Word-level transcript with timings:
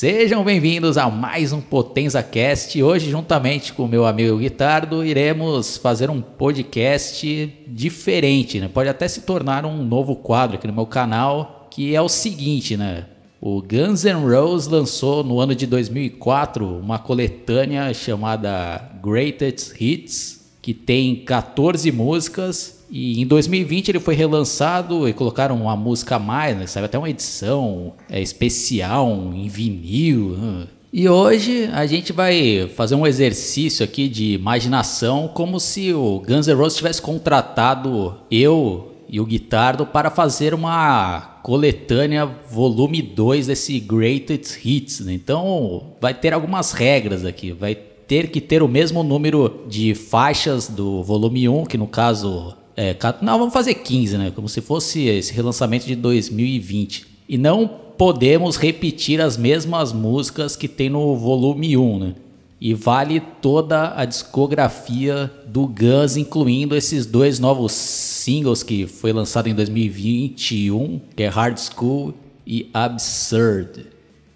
Sejam 0.00 0.42
bem-vindos 0.42 0.96
a 0.96 1.10
mais 1.10 1.52
um 1.52 1.60
Potenza 1.60 2.22
Cast. 2.22 2.82
Hoje, 2.82 3.10
juntamente 3.10 3.74
com 3.74 3.84
o 3.84 3.86
meu 3.86 4.06
amigo 4.06 4.38
Guitardo, 4.38 5.04
iremos 5.04 5.76
fazer 5.76 6.08
um 6.08 6.22
podcast 6.22 7.54
diferente, 7.66 8.58
né? 8.58 8.70
Pode 8.72 8.88
até 8.88 9.06
se 9.06 9.20
tornar 9.20 9.66
um 9.66 9.84
novo 9.84 10.16
quadro 10.16 10.56
aqui 10.56 10.66
no 10.66 10.72
meu 10.72 10.86
canal, 10.86 11.68
que 11.70 11.94
é 11.94 12.00
o 12.00 12.08
seguinte, 12.08 12.78
né? 12.78 13.08
O 13.42 13.60
Guns 13.60 14.04
N' 14.04 14.24
Roses 14.24 14.68
lançou 14.68 15.22
no 15.22 15.38
ano 15.38 15.54
de 15.54 15.66
2004 15.66 16.66
uma 16.66 16.98
coletânea 16.98 17.92
chamada 17.92 18.82
Greatest 19.04 19.78
Hits, 19.78 20.50
que 20.62 20.72
tem 20.72 21.26
14 21.26 21.92
músicas 21.92 22.79
e 22.90 23.20
em 23.20 23.26
2020 23.26 23.90
ele 23.90 24.00
foi 24.00 24.14
relançado 24.14 25.08
e 25.08 25.12
colocaram 25.12 25.56
uma 25.56 25.76
música 25.76 26.16
a 26.16 26.18
mais, 26.18 26.56
né? 26.56 26.66
Saiu 26.66 26.86
até 26.86 26.98
uma 26.98 27.08
edição 27.08 27.92
é, 28.08 28.20
especial 28.20 29.30
em 29.32 29.48
vinil. 29.48 30.36
né? 30.36 30.66
E 30.92 31.08
hoje 31.08 31.70
a 31.72 31.86
gente 31.86 32.12
vai 32.12 32.68
fazer 32.74 32.96
um 32.96 33.06
exercício 33.06 33.84
aqui 33.84 34.08
de 34.08 34.32
imaginação, 34.32 35.28
como 35.28 35.60
se 35.60 35.92
o 35.92 36.20
Guns 36.26 36.48
N' 36.48 36.54
Roses 36.54 36.76
tivesse 36.78 37.00
contratado 37.00 38.16
eu 38.28 38.92
e 39.08 39.20
o 39.20 39.24
Guitardo 39.24 39.86
para 39.86 40.10
fazer 40.10 40.52
uma 40.52 41.38
coletânea 41.44 42.26
volume 42.26 43.00
2 43.02 43.46
desse 43.46 43.78
Greatest 43.78 44.58
Hits. 44.64 45.00
né? 45.00 45.12
Então 45.12 45.94
vai 46.00 46.12
ter 46.12 46.32
algumas 46.32 46.72
regras 46.72 47.24
aqui. 47.24 47.52
Vai 47.52 47.74
ter 47.74 48.28
que 48.28 48.40
ter 48.40 48.60
o 48.60 48.68
mesmo 48.68 49.04
número 49.04 49.64
de 49.68 49.94
faixas 49.94 50.68
do 50.68 51.04
volume 51.04 51.48
1, 51.48 51.66
que 51.66 51.78
no 51.78 51.86
caso 51.86 52.56
é, 52.82 52.96
não, 53.20 53.38
vamos 53.38 53.52
fazer 53.52 53.74
15, 53.74 54.16
né? 54.16 54.32
Como 54.34 54.48
se 54.48 54.62
fosse 54.62 55.06
esse 55.06 55.34
relançamento 55.34 55.84
de 55.84 55.94
2020. 55.94 57.06
E 57.28 57.36
não 57.36 57.68
podemos 57.68 58.56
repetir 58.56 59.20
as 59.20 59.36
mesmas 59.36 59.92
músicas 59.92 60.56
que 60.56 60.66
tem 60.66 60.88
no 60.88 61.14
volume 61.14 61.76
1, 61.76 61.98
né? 61.98 62.14
E 62.58 62.72
vale 62.72 63.20
toda 63.20 63.92
a 63.94 64.06
discografia 64.06 65.30
do 65.46 65.66
Guns, 65.66 66.16
incluindo 66.16 66.74
esses 66.74 67.04
dois 67.04 67.38
novos 67.38 67.72
singles 67.72 68.62
que 68.62 68.86
foi 68.86 69.12
lançado 69.12 69.46
em 69.46 69.54
2021, 69.54 71.02
que 71.14 71.22
é 71.22 71.28
Hard 71.28 71.58
School 71.58 72.14
e 72.46 72.70
Absurd. 72.72 73.84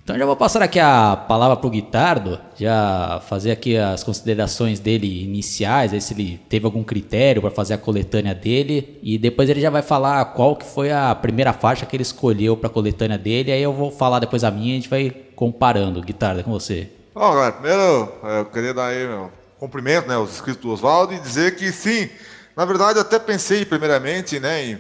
Então 0.05 0.19
já 0.19 0.27
vou 0.27 0.37
passar 0.37 0.61
aqui 0.61 0.79
a 0.79 1.17
palavra 1.17 1.57
pro 1.57 1.71
Guitardo, 1.71 2.39
já 2.55 3.23
fazer 3.27 3.51
aqui 3.51 3.79
as 3.79 4.05
considerações 4.05 4.79
dele 4.79 5.25
iniciais, 5.25 5.95
aí 5.95 6.01
se 6.03 6.13
ele 6.13 6.39
teve 6.47 6.67
algum 6.67 6.85
critério 6.85 7.41
para 7.41 7.51
fazer 7.51 7.73
a 7.73 7.79
coletânea 7.79 8.35
dele, 8.35 9.01
e 9.03 9.17
depois 9.17 9.49
ele 9.49 9.63
já 9.63 9.71
vai 9.71 9.81
falar 9.81 10.23
qual 10.27 10.57
que 10.57 10.67
foi 10.67 10.93
a 10.93 11.15
primeira 11.15 11.55
faixa 11.55 11.87
que 11.87 11.97
ele 11.97 12.03
escolheu 12.03 12.55
para 12.55 12.69
a 12.69 12.71
coletânea 12.71 13.17
dele, 13.17 13.51
aí 13.51 13.63
eu 13.63 13.73
vou 13.73 13.91
falar 13.91 14.19
depois 14.19 14.45
a 14.45 14.51
minha 14.51 14.69
e 14.69 14.73
a 14.73 14.75
gente 14.75 14.91
vai 14.91 15.11
comparando. 15.35 16.03
Guitardo, 16.03 16.41
é 16.41 16.43
com 16.43 16.51
você. 16.51 16.91
Bom, 17.15 17.33
galera, 17.33 17.53
primeiro 17.53 18.13
é, 18.25 18.41
eu 18.41 18.45
queria 18.45 18.75
dar 18.75 18.89
aí 18.89 19.07
meu 19.07 19.33
cumprimento 19.59 20.07
né, 20.07 20.17
aos 20.17 20.33
inscritos 20.33 20.61
do 20.61 20.71
Oswaldo 20.71 21.15
e 21.15 21.19
dizer 21.19 21.57
que 21.57 21.73
sim, 21.73 22.11
na 22.55 22.67
verdade 22.67 22.99
eu 22.99 23.03
até 23.03 23.19
pensei 23.19 23.65
primeiramente 23.65 24.39
né, 24.39 24.67
em 24.67 24.79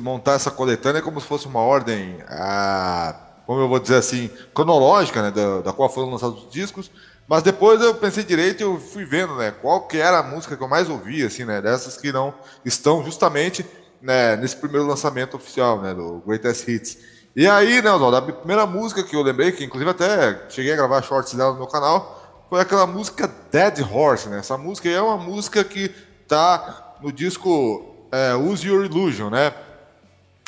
montar 0.00 0.34
essa 0.34 0.52
coletânea 0.52 1.02
como 1.02 1.20
se 1.20 1.26
fosse 1.26 1.48
uma 1.48 1.58
ordem, 1.58 2.18
ah, 2.28 3.29
como 3.50 3.62
eu 3.62 3.68
vou 3.68 3.80
dizer 3.80 3.96
assim, 3.96 4.30
cronológica, 4.54 5.20
né, 5.22 5.32
da, 5.32 5.60
da 5.60 5.72
qual 5.72 5.92
foram 5.92 6.08
lançados 6.08 6.44
os 6.44 6.52
discos, 6.52 6.88
mas 7.26 7.42
depois 7.42 7.80
eu 7.80 7.92
pensei 7.92 8.22
direito 8.22 8.60
e 8.60 8.62
eu 8.62 8.78
fui 8.78 9.04
vendo 9.04 9.34
né, 9.34 9.50
qual 9.50 9.88
que 9.88 9.98
era 9.98 10.20
a 10.20 10.22
música 10.22 10.56
que 10.56 10.62
eu 10.62 10.68
mais 10.68 10.88
ouvia, 10.88 11.26
assim, 11.26 11.44
né, 11.44 11.60
dessas 11.60 11.96
que 11.96 12.12
não 12.12 12.32
estão 12.64 13.04
justamente 13.04 13.66
né, 14.00 14.36
nesse 14.36 14.54
primeiro 14.54 14.86
lançamento 14.86 15.36
oficial 15.36 15.82
né, 15.82 15.92
do 15.92 16.22
Greatest 16.24 16.68
Hits. 16.68 16.98
E 17.34 17.44
aí, 17.48 17.82
né, 17.82 17.90
Oswaldo, 17.90 18.18
a 18.18 18.22
primeira 18.22 18.64
música 18.66 19.02
que 19.02 19.16
eu 19.16 19.22
lembrei, 19.22 19.50
que 19.50 19.64
inclusive 19.64 19.90
até 19.90 20.46
cheguei 20.48 20.72
a 20.72 20.76
gravar 20.76 21.02
shorts 21.02 21.34
dela 21.34 21.50
no 21.50 21.58
meu 21.58 21.66
canal, 21.66 22.44
foi 22.48 22.60
aquela 22.60 22.86
música 22.86 23.28
Dead 23.50 23.80
Horse, 23.80 24.28
né? 24.28 24.38
Essa 24.38 24.56
música 24.56 24.88
é 24.88 25.00
uma 25.00 25.16
música 25.16 25.64
que 25.64 25.88
tá 26.28 26.94
no 27.02 27.10
disco 27.10 28.06
é, 28.12 28.32
Use 28.36 28.64
Your 28.68 28.84
Illusion, 28.84 29.28
né? 29.28 29.52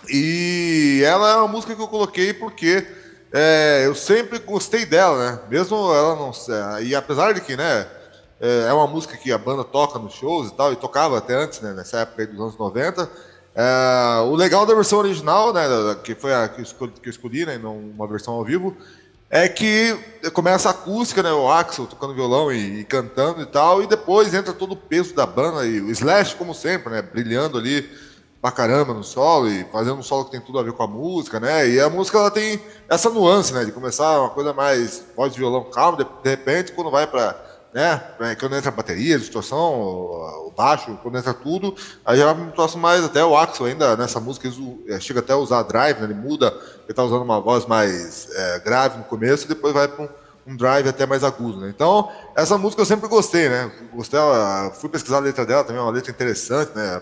E 0.09 1.03
ela 1.05 1.33
é 1.33 1.37
uma 1.37 1.49
música 1.49 1.75
que 1.75 1.81
eu 1.83 1.89
coloquei 1.89 2.33
porque 2.33 2.87
é, 3.33 3.83
eu 3.87 3.95
sempre 3.95 4.39
gostei 4.39 4.85
dela, 4.85 5.19
né? 5.19 5.41
Mesmo 5.49 5.77
ela 5.95 6.15
não. 6.17 6.33
E 6.81 6.95
apesar 6.95 7.33
de 7.33 7.41
que, 7.41 7.57
né? 7.57 7.87
É 8.41 8.67
é 8.69 8.73
uma 8.73 8.89
música 8.89 9.17
que 9.17 9.31
a 9.31 9.39
banda 9.39 9.62
toca 9.62 10.01
nos 10.01 10.15
shows 10.15 10.49
e 10.49 10.55
tal, 10.55 10.73
e 10.73 10.77
tocava 10.77 11.17
até 11.17 11.35
antes, 11.35 11.61
né? 11.61 11.73
Nessa 11.73 12.01
época 12.01 12.27
dos 12.27 12.41
anos 12.41 12.59
90. 12.59 13.09
É, 13.55 14.21
o 14.27 14.35
legal 14.35 14.67
da 14.67 14.75
versão 14.75 14.99
original, 14.99 15.53
né? 15.53 15.62
Que 16.03 16.15
foi 16.15 16.35
a 16.35 16.49
que 16.49 16.61
eu 16.61 16.65
escolhi, 16.65 16.93
que 17.01 17.09
eu 17.09 17.11
escolhi 17.11 17.47
né? 17.47 17.57
Uma 17.57 18.07
versão 18.09 18.35
ao 18.35 18.45
vivo. 18.45 18.77
É 19.31 19.49
que 19.49 19.97
começa 20.35 20.69
a 20.69 20.73
acústica, 20.73 21.23
né? 21.23 21.33
O 21.33 21.51
Axel 21.51 21.87
tocando 21.87 22.15
violão 22.15 22.53
e, 22.53 22.81
e 22.81 22.85
cantando 22.85 23.43
e 23.43 23.47
tal, 23.47 23.83
e 23.83 23.87
depois 23.87 24.35
entra 24.35 24.53
todo 24.53 24.73
o 24.73 24.77
peso 24.77 25.15
da 25.15 25.25
banda 25.25 25.65
e 25.65 25.81
o 25.81 25.91
Slash, 25.91 26.35
como 26.35 26.53
sempre, 26.53 26.93
né? 26.93 27.01
Brilhando 27.01 27.57
ali 27.57 27.89
pra 28.43 28.51
caramba 28.51 28.93
no 28.93 29.05
solo 29.05 29.49
e 29.49 29.65
fazendo 29.71 29.99
um 29.99 30.03
solo 30.03 30.25
que 30.25 30.33
tem 30.33 30.41
tudo 30.41 30.59
a 30.59 30.65
ver 30.65 30.73
com 30.73 30.83
a 30.83 30.87
música, 30.89 31.39
né? 31.39 31.69
E 31.69 31.81
a 31.81 31.89
música 31.89 32.19
ela 32.19 32.31
tem 32.31 32.61
essa 32.89 33.09
nuance, 33.09 33.55
né? 33.55 33.65
De 33.65 33.71
começar 33.71 34.19
uma 34.19 34.31
coisa 34.31 34.53
mais 34.53 35.05
voz 35.17 35.33
de 35.33 35.39
violão 35.39 35.63
calmo, 35.71 35.97
de, 35.97 36.05
repente 36.29 36.73
quando 36.73 36.91
vai 36.91 37.07
pra, 37.07 37.37
né? 37.73 37.97
pra- 38.19 38.35
Quando 38.35 38.57
entra 38.57 38.71
a 38.71 38.75
bateria, 38.75 39.15
a 39.15 39.19
distorção, 39.21 39.81
o, 39.81 40.53
baixo, 40.57 40.99
quando 41.05 41.17
entra 41.17 41.33
tudo, 41.33 41.75
aí 42.05 42.19
já 42.19 42.35
me 42.35 42.50
trouxe 42.50 42.77
mais 42.77 43.05
até 43.05 43.25
o 43.25 43.37
Axel 43.37 43.67
ainda 43.67 43.97
nessa 43.97 44.19
música, 44.19 44.49
ele 44.49 44.85
eh, 44.88 44.99
chega 44.99 45.21
até 45.21 45.33
a 45.35 45.37
usar 45.37 45.62
drive, 45.62 45.99
né? 46.00 46.05
Ele 46.06 46.15
muda, 46.15 46.53
ele 46.85 46.93
tá 46.95 47.05
usando 47.05 47.23
uma 47.23 47.41
voz 47.41 47.65
mais 47.65 48.29
eh, 48.35 48.61
grave 48.65 48.99
no 48.99 49.05
começo 49.05 49.45
e 49.45 49.49
depois 49.49 49.73
vai 49.73 49.87
pra 49.87 50.03
um, 50.05 50.09
um 50.49 50.56
drive 50.56 50.88
até 50.88 51.06
mais 51.06 51.23
agudo, 51.23 51.61
né? 51.61 51.69
Então, 51.69 52.11
essa 52.37 52.59
música 52.59 52.83
eu 52.83 52.87
sempre 52.87 53.09
gostei, 53.09 53.49
né? 53.49 53.71
Gostei, 53.95 54.19
fui 54.81 54.88
pesquisar 54.91 55.19
a 55.19 55.21
letra 55.21 55.47
dela 55.47 55.62
também, 55.62 55.81
é 55.81 55.85
uma 55.85 55.93
letra 55.93 56.11
interessante, 56.11 56.73
né? 56.75 57.00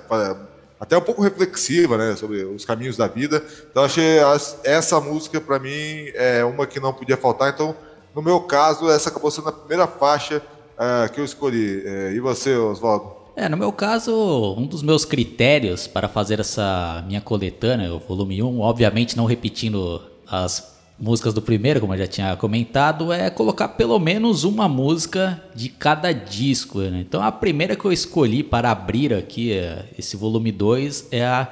Até 0.80 0.96
um 0.96 1.02
pouco 1.02 1.20
reflexiva, 1.20 1.98
né? 1.98 2.16
Sobre 2.16 2.42
os 2.42 2.64
caminhos 2.64 2.96
da 2.96 3.06
vida. 3.06 3.44
Então, 3.70 3.84
achei 3.84 4.18
essa 4.64 4.98
música, 4.98 5.38
para 5.38 5.58
mim, 5.58 6.08
é 6.14 6.42
uma 6.42 6.66
que 6.66 6.80
não 6.80 6.92
podia 6.92 7.18
faltar. 7.18 7.52
Então, 7.52 7.76
no 8.14 8.22
meu 8.22 8.40
caso, 8.40 8.88
essa 8.90 9.10
acabou 9.10 9.30
sendo 9.30 9.50
a 9.50 9.52
primeira 9.52 9.86
faixa 9.86 10.42
ah, 10.78 11.08
que 11.12 11.20
eu 11.20 11.24
escolhi. 11.24 11.82
Eh, 11.84 12.12
e 12.14 12.20
você, 12.20 12.56
Oswaldo? 12.56 13.20
É, 13.36 13.48
no 13.48 13.56
meu 13.56 13.70
caso, 13.72 14.54
um 14.56 14.66
dos 14.66 14.82
meus 14.82 15.04
critérios 15.04 15.86
para 15.86 16.08
fazer 16.08 16.40
essa 16.40 17.04
minha 17.06 17.20
coletânea, 17.20 17.92
o 17.92 17.98
volume 17.98 18.42
1, 18.42 18.60
obviamente 18.60 19.16
não 19.16 19.26
repetindo 19.26 20.02
as 20.26 20.79
músicas 21.00 21.32
do 21.32 21.40
primeiro, 21.40 21.80
como 21.80 21.94
eu 21.94 21.98
já 21.98 22.06
tinha 22.06 22.36
comentado, 22.36 23.10
é 23.12 23.30
colocar 23.30 23.68
pelo 23.68 23.98
menos 23.98 24.44
uma 24.44 24.68
música 24.68 25.42
de 25.54 25.70
cada 25.70 26.12
disco. 26.12 26.80
Né? 26.80 27.00
Então 27.00 27.22
a 27.22 27.32
primeira 27.32 27.74
que 27.74 27.84
eu 27.84 27.92
escolhi 27.92 28.42
para 28.42 28.70
abrir 28.70 29.14
aqui 29.14 29.52
é, 29.52 29.86
esse 29.98 30.16
volume 30.16 30.52
2 30.52 31.08
é 31.10 31.24
a 31.24 31.48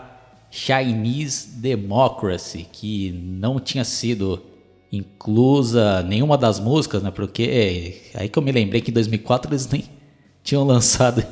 Chinese 0.50 1.48
Democracy, 1.60 2.66
que 2.70 3.12
não 3.12 3.58
tinha 3.58 3.84
sido 3.84 4.42
inclusa 4.90 6.02
nenhuma 6.02 6.38
das 6.38 6.58
músicas, 6.58 7.02
né? 7.02 7.10
Porque 7.10 8.00
aí 8.14 8.28
que 8.28 8.38
eu 8.38 8.42
me 8.42 8.52
lembrei 8.52 8.80
que 8.80 8.90
em 8.90 8.94
2004 8.94 9.50
eles 9.50 9.68
nem 9.68 9.84
tinham 10.42 10.64
lançado 10.64 11.24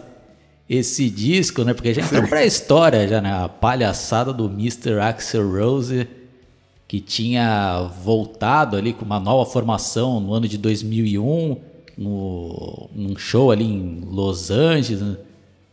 esse 0.68 1.08
disco, 1.08 1.64
né? 1.64 1.72
Porque 1.72 1.94
já 1.94 2.02
entrou 2.02 2.26
pra 2.28 2.44
história 2.44 3.06
já, 3.08 3.20
né? 3.20 3.32
A 3.32 3.48
palhaçada 3.48 4.32
do 4.32 4.46
Mr. 4.46 5.00
Axel 5.00 5.50
Rose, 5.50 6.06
que 6.88 7.00
tinha 7.00 7.90
voltado 8.04 8.76
ali 8.76 8.92
com 8.92 9.04
uma 9.04 9.18
nova 9.18 9.48
formação 9.50 10.20
no 10.20 10.32
ano 10.32 10.46
de 10.46 10.56
2001, 10.56 11.56
no, 11.98 12.88
num 12.94 13.16
show 13.16 13.50
ali 13.50 13.64
em 13.64 14.02
Los 14.08 14.50
Angeles, 14.50 15.00
né? 15.00 15.16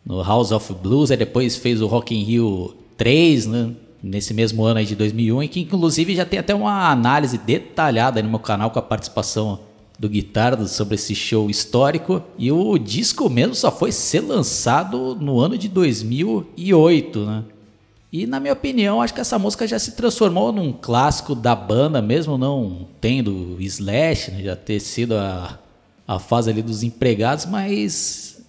no 0.05 0.21
House 0.21 0.51
of 0.51 0.73
Blues, 0.73 1.11
aí 1.11 1.17
depois 1.17 1.55
fez 1.55 1.81
o 1.81 1.87
Rock 1.87 2.15
in 2.15 2.23
Rio 2.23 2.75
3, 2.97 3.47
né? 3.47 3.71
Nesse 4.01 4.33
mesmo 4.33 4.65
ano 4.65 4.79
aí 4.79 4.85
de 4.85 4.95
2001, 4.95 5.43
e 5.43 5.47
que 5.47 5.59
inclusive 5.61 6.13
já 6.13 6.25
tem 6.25 6.37
até 6.37 6.53
uma 6.53 6.91
análise 6.91 7.37
detalhada 7.37 8.21
no 8.21 8.29
meu 8.29 8.39
canal 8.39 8.69
com 8.69 8.79
a 8.79 8.81
participação 8.81 9.59
do 9.97 10.09
Guitardo 10.09 10.67
sobre 10.67 10.95
esse 10.95 11.15
show 11.15 11.49
histórico. 11.49 12.21
E 12.37 12.51
o 12.51 12.77
disco 12.77 13.29
mesmo 13.29 13.55
só 13.55 13.71
foi 13.71 13.93
ser 13.93 14.19
lançado 14.19 15.15
no 15.15 15.39
ano 15.39 15.57
de 15.57 15.69
2008, 15.69 17.19
né? 17.25 17.43
E 18.13 18.27
na 18.27 18.39
minha 18.39 18.53
opinião, 18.53 19.01
acho 19.01 19.11
que 19.11 19.21
essa 19.21 19.39
música 19.39 19.67
já 19.67 19.79
se 19.79 19.93
transformou 19.93 20.51
num 20.51 20.71
clássico 20.71 21.33
da 21.33 21.55
banda, 21.55 21.99
mesmo 21.99 22.37
não 22.37 22.87
tendo 23.01 23.57
Slash, 23.59 24.29
né? 24.29 24.43
já 24.43 24.55
ter 24.55 24.79
sido 24.79 25.17
a, 25.17 25.57
a 26.07 26.19
fase 26.19 26.51
ali 26.51 26.61
dos 26.61 26.83
empregados, 26.83 27.47
mas 27.47 28.39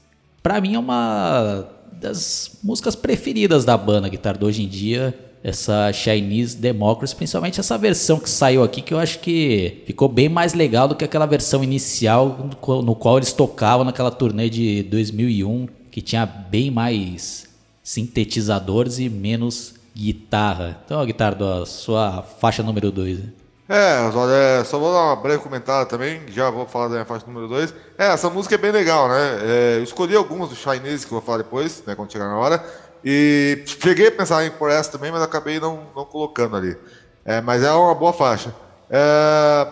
para 0.43 0.61
mim 0.61 0.75
é 0.75 0.79
uma 0.79 1.67
das 1.93 2.59
músicas 2.63 2.95
preferidas 2.95 3.65
da 3.65 3.75
banda 3.79 4.07
Guitardo 4.07 4.45
hoje 4.45 4.63
em 4.63 4.69
dia 4.69 5.19
essa 5.43 5.93
Chinese 5.93 6.57
Democracy, 6.57 7.15
principalmente 7.15 7.61
essa 7.61 7.77
versão 7.77 8.19
que 8.19 8.31
saiu 8.31 8.63
aqui, 8.63 8.81
que 8.81 8.95
eu 8.95 8.99
acho 8.99 9.19
que 9.19 9.83
ficou 9.87 10.09
bem 10.09 10.27
mais 10.27 10.55
legal 10.55 10.89
do 10.89 10.95
que 10.95 11.05
aquela 11.05 11.27
versão 11.27 11.63
inicial 11.63 12.51
no 12.83 12.95
qual 12.95 13.19
eles 13.19 13.31
tocavam 13.31 13.85
naquela 13.85 14.11
turnê 14.11 14.49
de 14.49 14.83
2001, 14.85 15.69
que 15.91 16.01
tinha 16.01 16.25
bem 16.25 16.71
mais 16.71 17.54
sintetizadores 17.85 18.99
e 18.99 19.11
menos 19.11 19.75
guitarra. 19.95 20.81
Então, 20.85 20.99
a 20.99 21.05
guitarra 21.05 21.35
da 21.37 21.67
sua 21.67 22.23
faixa 22.23 22.63
número 22.63 22.91
2. 22.91 23.21
É, 23.69 24.01
olha, 24.15 24.65
só 24.65 24.79
vou 24.79 24.93
dar 24.93 25.05
uma 25.05 25.17
breve 25.17 25.43
comentário 25.43 25.89
também, 25.89 26.21
já 26.29 26.51
vou 26.51 26.67
falar 26.67 26.87
da 26.87 26.95
minha 26.95 27.05
faixa 27.05 27.27
número 27.27 27.49
2. 27.49 27.75
É, 27.97 28.09
essa 28.09 28.29
música 28.29 28.57
é 28.57 28.59
bem 28.59 28.73
legal, 28.73 29.09
né? 29.09 29.39
É, 29.43 29.77
eu 29.79 29.85
escolhi 29.85 30.17
algumas 30.17 30.49
do 30.49 30.57
Chinese 30.57 31.07
que 31.07 31.13
eu 31.13 31.19
vou 31.19 31.23
falar 31.23 31.39
depois, 31.39 31.83
né, 31.87 31.95
quando 31.95 32.13
chegar 32.13 32.27
na 32.27 32.37
hora. 32.37 32.65
E 33.05 33.63
cheguei 33.67 34.09
a 34.09 34.13
pensar 34.13 34.45
em 34.45 34.51
por 34.51 34.71
essa 34.71 34.91
também, 34.91 35.13
mas 35.13 35.23
acabei 35.23 35.61
não, 35.61 35.87
não 35.95 36.05
colocando 36.05 36.57
ali. 36.57 36.77
É, 37.25 37.41
mas 37.41 37.63
é 37.63 37.71
uma 37.71 37.95
boa 37.95 38.13
faixa. 38.13 38.55
É, 38.91 39.67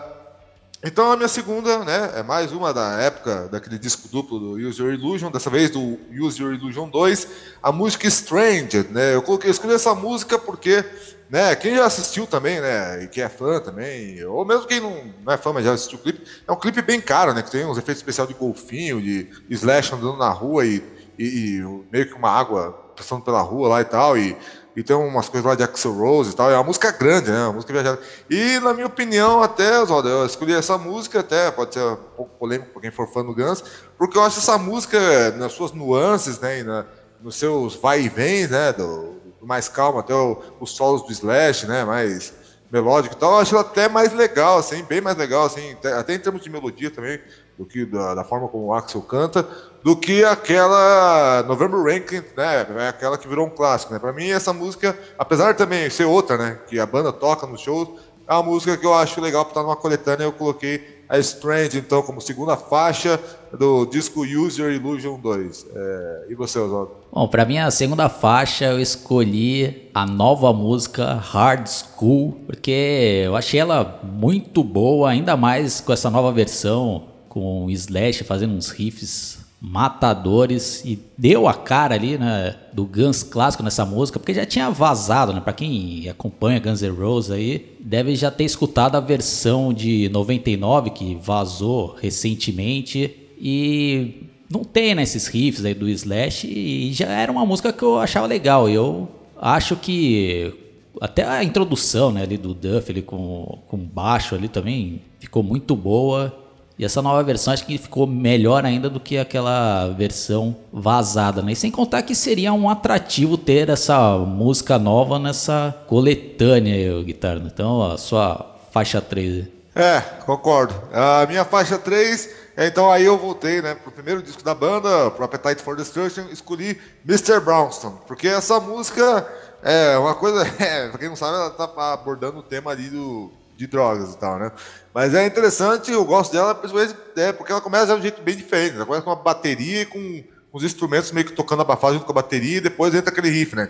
então 0.83 1.09
a 1.11 1.15
minha 1.15 1.29
segunda, 1.29 1.79
né, 1.85 2.11
é 2.15 2.23
mais 2.23 2.51
uma 2.51 2.73
da 2.73 2.99
época 2.99 3.47
daquele 3.47 3.79
disco 3.79 4.09
duplo 4.09 4.37
do 4.37 4.51
Use 4.67 4.81
Your 4.81 4.91
Illusion, 4.93 5.31
dessa 5.31 5.49
vez 5.49 5.69
do 5.69 5.97
Use 6.11 6.41
Your 6.41 6.53
Illusion 6.53 6.89
2, 6.89 7.27
a 7.63 7.71
música 7.71 8.05
Strange, 8.07 8.85
né? 8.89 9.15
Eu 9.15 9.21
coloquei, 9.21 9.49
eu 9.49 9.51
escolhi 9.53 9.73
essa 9.73 9.95
música 9.95 10.37
porque, 10.37 10.83
né, 11.29 11.55
quem 11.55 11.73
já 11.73 11.85
assistiu 11.85 12.27
também, 12.27 12.59
né, 12.59 13.05
e 13.05 13.07
quem 13.07 13.23
é 13.23 13.29
fã 13.29 13.61
também, 13.61 14.21
ou 14.25 14.43
mesmo 14.43 14.67
quem 14.67 14.81
não, 14.81 15.05
não 15.25 15.31
é 15.31 15.37
fã, 15.37 15.53
mas 15.53 15.63
já 15.63 15.71
assistiu 15.71 15.97
o 15.97 16.01
clipe, 16.01 16.21
é 16.45 16.51
um 16.51 16.59
clipe 16.59 16.81
bem 16.81 16.99
caro, 16.99 17.33
né, 17.33 17.41
que 17.41 17.51
tem 17.51 17.65
uns 17.65 17.77
efeitos 17.77 18.01
especiais 18.01 18.27
de 18.27 18.35
golfinho, 18.35 19.01
de 19.01 19.29
slash 19.49 19.93
andando 19.95 20.17
na 20.17 20.31
rua 20.31 20.65
e, 20.65 20.83
e, 21.17 21.59
e 21.59 21.83
meio 21.89 22.07
que 22.07 22.13
uma 22.13 22.29
água 22.29 22.82
passando 22.95 23.23
pela 23.23 23.41
rua 23.41 23.69
lá 23.69 23.81
e 23.81 23.85
tal, 23.85 24.17
e, 24.17 24.37
e 24.75 24.83
tem 24.83 24.95
umas 24.95 25.29
coisas 25.29 25.47
lá 25.47 25.55
de 25.55 25.63
Axel 25.63 25.93
Rose 25.93 26.31
e 26.31 26.33
tal, 26.33 26.49
é 26.49 26.55
uma 26.55 26.63
música 26.63 26.91
grande, 26.91 27.31
né, 27.31 27.43
uma 27.43 27.53
música 27.53 27.73
viajada. 27.73 27.99
E, 28.29 28.59
na 28.59 28.73
minha 28.73 28.87
opinião, 28.87 29.41
até, 29.41 29.79
Oswaldo, 29.79 30.09
eu 30.09 30.25
escolhi 30.25 30.53
essa 30.53 30.77
música, 30.77 31.19
até 31.19 31.51
pode 31.51 31.73
ser 31.73 31.83
um 31.83 31.95
pouco 32.15 32.31
polêmico 32.37 32.71
para 32.71 32.81
quem 32.81 32.91
for 32.91 33.07
fã 33.07 33.23
do 33.23 33.33
Guns, 33.33 33.63
porque 33.97 34.17
eu 34.17 34.23
acho 34.23 34.39
essa 34.39 34.57
música, 34.57 35.31
nas 35.31 35.53
suas 35.53 35.71
nuances, 35.71 36.39
né, 36.39 36.59
e 36.59 36.63
na, 36.63 36.85
nos 37.21 37.35
seus 37.35 37.75
vai 37.75 38.01
e 38.01 38.09
vem, 38.09 38.47
né, 38.47 38.73
do, 38.73 39.15
do 39.39 39.45
mais 39.45 39.67
calmo 39.67 39.99
até 39.99 40.13
o, 40.13 40.41
os 40.59 40.71
solos 40.71 41.03
do 41.03 41.11
Slash, 41.11 41.67
né, 41.67 41.85
mais 41.85 42.33
melódico 42.71 43.13
e 43.13 43.17
tal, 43.19 43.33
eu 43.33 43.37
acho 43.37 43.53
ela 43.53 43.61
até 43.61 43.87
mais 43.87 44.11
legal, 44.13 44.57
assim, 44.57 44.83
bem 44.83 44.99
mais 44.99 45.15
legal, 45.15 45.45
assim, 45.45 45.77
até 45.95 46.15
em 46.15 46.19
termos 46.19 46.41
de 46.41 46.49
melodia 46.49 46.89
também, 46.89 47.21
do 47.57 47.65
que 47.65 47.85
da, 47.85 48.15
da, 48.15 48.23
forma 48.23 48.47
como 48.47 48.65
o 48.65 48.73
Axel 48.73 49.01
canta, 49.01 49.47
do 49.83 49.95
que 49.95 50.23
aquela 50.23 51.43
November 51.43 51.81
Rain, 51.83 52.03
né? 52.35 52.65
É 52.85 52.87
aquela 52.87 53.17
que 53.17 53.27
virou 53.27 53.45
um 53.45 53.49
clássico, 53.49 53.93
né? 53.93 53.99
Para 53.99 54.13
mim 54.13 54.29
essa 54.29 54.53
música, 54.53 54.97
apesar 55.17 55.55
também 55.55 55.89
ser 55.89 56.05
outra, 56.05 56.37
né, 56.37 56.59
que 56.67 56.79
a 56.79 56.85
banda 56.85 57.11
toca 57.11 57.45
nos 57.45 57.61
shows, 57.61 57.89
é 58.27 58.33
uma 58.33 58.43
música 58.43 58.77
que 58.77 58.85
eu 58.85 58.93
acho 58.93 59.19
legal 59.19 59.43
para 59.43 59.51
estar 59.51 59.63
numa 59.63 59.75
coletânea, 59.75 60.23
eu 60.23 60.31
coloquei 60.31 61.03
a 61.09 61.19
Strange 61.19 61.77
então 61.77 62.01
como 62.01 62.21
segunda 62.21 62.55
faixa 62.55 63.19
do 63.57 63.85
disco 63.85 64.21
Use 64.21 64.59
Your 64.61 64.71
Illusion 64.71 65.19
2. 65.19 65.65
É, 65.75 66.25
e 66.29 66.35
você, 66.35 66.57
Oswaldo? 66.57 66.91
Bom, 67.11 67.27
para 67.27 67.45
mim 67.45 67.57
a 67.57 67.69
segunda 67.69 68.07
faixa 68.09 68.65
eu 68.65 68.79
escolhi 68.79 69.89
a 69.93 70.05
nova 70.05 70.53
música 70.53 71.13
Hard 71.13 71.67
School, 71.67 72.41
porque 72.45 73.23
eu 73.25 73.35
achei 73.35 73.59
ela 73.59 73.99
muito 74.03 74.63
boa, 74.63 75.09
ainda 75.09 75.35
mais 75.35 75.81
com 75.81 75.91
essa 75.91 76.09
nova 76.09 76.31
versão 76.31 77.12
com 77.33 77.67
Slash 77.67 78.23
fazendo 78.23 78.53
uns 78.53 78.69
riffs 78.69 79.39
matadores 79.59 80.83
e 80.85 80.99
deu 81.17 81.47
a 81.47 81.53
cara 81.55 81.95
ali, 81.95 82.15
né, 82.15 82.55
do 82.71 82.85
Guns 82.85 83.23
clássico 83.23 83.63
nessa 83.63 83.83
música, 83.83 84.19
porque 84.19 84.35
já 84.35 84.45
tinha 84.45 84.69
vazado, 84.69 85.33
né, 85.33 85.41
para 85.41 85.51
quem 85.51 86.07
acompanha 86.07 86.59
Guns 86.59 86.83
N' 86.83 86.89
Roses 86.89 87.31
aí, 87.31 87.75
deve 87.79 88.15
já 88.15 88.29
ter 88.29 88.43
escutado 88.43 88.97
a 88.97 88.99
versão 88.99 89.73
de 89.73 90.09
99 90.09 90.91
que 90.91 91.15
vazou 91.15 91.95
recentemente 91.99 93.09
e 93.39 94.27
não 94.47 94.63
tem 94.63 94.93
né, 94.93 95.01
esses 95.01 95.25
riffs 95.25 95.65
aí 95.65 95.73
do 95.73 95.89
Slash 95.89 96.45
e 96.47 96.93
já 96.93 97.07
era 97.07 97.31
uma 97.31 97.43
música 97.45 97.73
que 97.73 97.81
eu 97.81 97.97
achava 97.97 98.27
legal. 98.27 98.69
Eu 98.69 99.09
acho 99.41 99.75
que 99.75 100.53
até 101.01 101.23
a 101.25 101.43
introdução, 101.43 102.11
né, 102.11 102.21
ali 102.21 102.37
do 102.37 102.53
Duff 102.53 102.91
ali 102.91 103.01
com 103.01 103.59
com 103.67 103.77
baixo 103.77 104.35
ali 104.35 104.47
também 104.47 105.01
ficou 105.19 105.41
muito 105.41 105.75
boa. 105.75 106.42
E 106.77 106.83
essa 106.83 107.01
nova 107.01 107.21
versão 107.23 107.53
acho 107.53 107.65
que 107.65 107.77
ficou 107.77 108.07
melhor 108.07 108.65
ainda 108.65 108.89
do 108.89 108.99
que 108.99 109.17
aquela 109.17 109.89
versão 109.89 110.55
vazada, 110.71 111.41
né? 111.41 111.51
E 111.51 111.55
sem 111.55 111.69
contar 111.69 112.01
que 112.01 112.15
seria 112.15 112.51
um 112.51 112.67
atrativo 112.67 113.37
ter 113.37 113.69
essa 113.69 114.17
música 114.17 114.79
nova 114.79 115.19
nessa 115.19 115.75
coletânea, 115.87 117.01
Guitarra. 117.03 117.43
Então, 117.45 117.91
a 117.91 117.97
sua 117.97 118.57
faixa 118.71 118.99
3. 118.99 119.45
É, 119.75 120.01
concordo. 120.25 120.73
A 120.91 121.25
minha 121.27 121.45
faixa 121.45 121.77
3, 121.77 122.29
então 122.57 122.91
aí 122.91 123.05
eu 123.05 123.17
voltei, 123.17 123.61
né, 123.61 123.75
pro 123.75 123.91
primeiro 123.91 124.21
disco 124.21 124.43
da 124.43 124.53
banda, 124.53 125.09
pro 125.11 125.25
Appetite 125.25 125.61
for 125.61 125.75
Destruction, 125.75 126.25
escolhi 126.31 126.79
Mr. 127.07 127.39
Brownstone, 127.39 127.97
porque 128.07 128.27
essa 128.27 128.59
música 128.59 129.27
é 129.63 129.97
uma 129.97 130.13
coisa, 130.13 130.45
é, 130.61 130.89
pra 130.89 130.99
quem 130.99 131.09
não 131.09 131.15
sabe, 131.15 131.35
ela 131.35 131.49
tá 131.49 131.93
abordando 131.93 132.39
o 132.39 132.43
tema 132.43 132.71
ali 132.71 132.89
do 132.89 133.31
de 133.65 133.71
drogas 133.71 134.13
e 134.13 134.17
tal, 134.17 134.37
né? 134.37 134.51
Mas 134.93 135.13
é 135.13 135.25
interessante, 135.25 135.91
eu 135.91 136.03
gosto 136.05 136.31
dela, 136.31 136.53
principalmente 136.53 136.95
é, 137.15 137.31
porque 137.31 137.51
ela 137.51 137.61
começa 137.61 137.87
de 137.87 137.93
um 137.93 138.01
jeito 138.01 138.21
bem 138.21 138.35
diferente. 138.35 138.75
Ela 138.75 138.85
começa 138.85 139.03
com 139.03 139.09
uma 139.09 139.15
bateria 139.15 139.81
e 139.81 139.85
com 139.85 140.23
os 140.51 140.63
instrumentos 140.63 141.11
meio 141.11 141.25
que 141.25 141.33
tocando 141.33 141.61
abafado 141.61 141.95
junto 141.95 142.05
com 142.05 142.11
a 142.11 142.15
bateria, 142.15 142.57
e 142.57 142.61
depois 142.61 142.93
entra 142.93 143.11
aquele 143.11 143.29
riff, 143.29 143.55
né? 143.55 143.67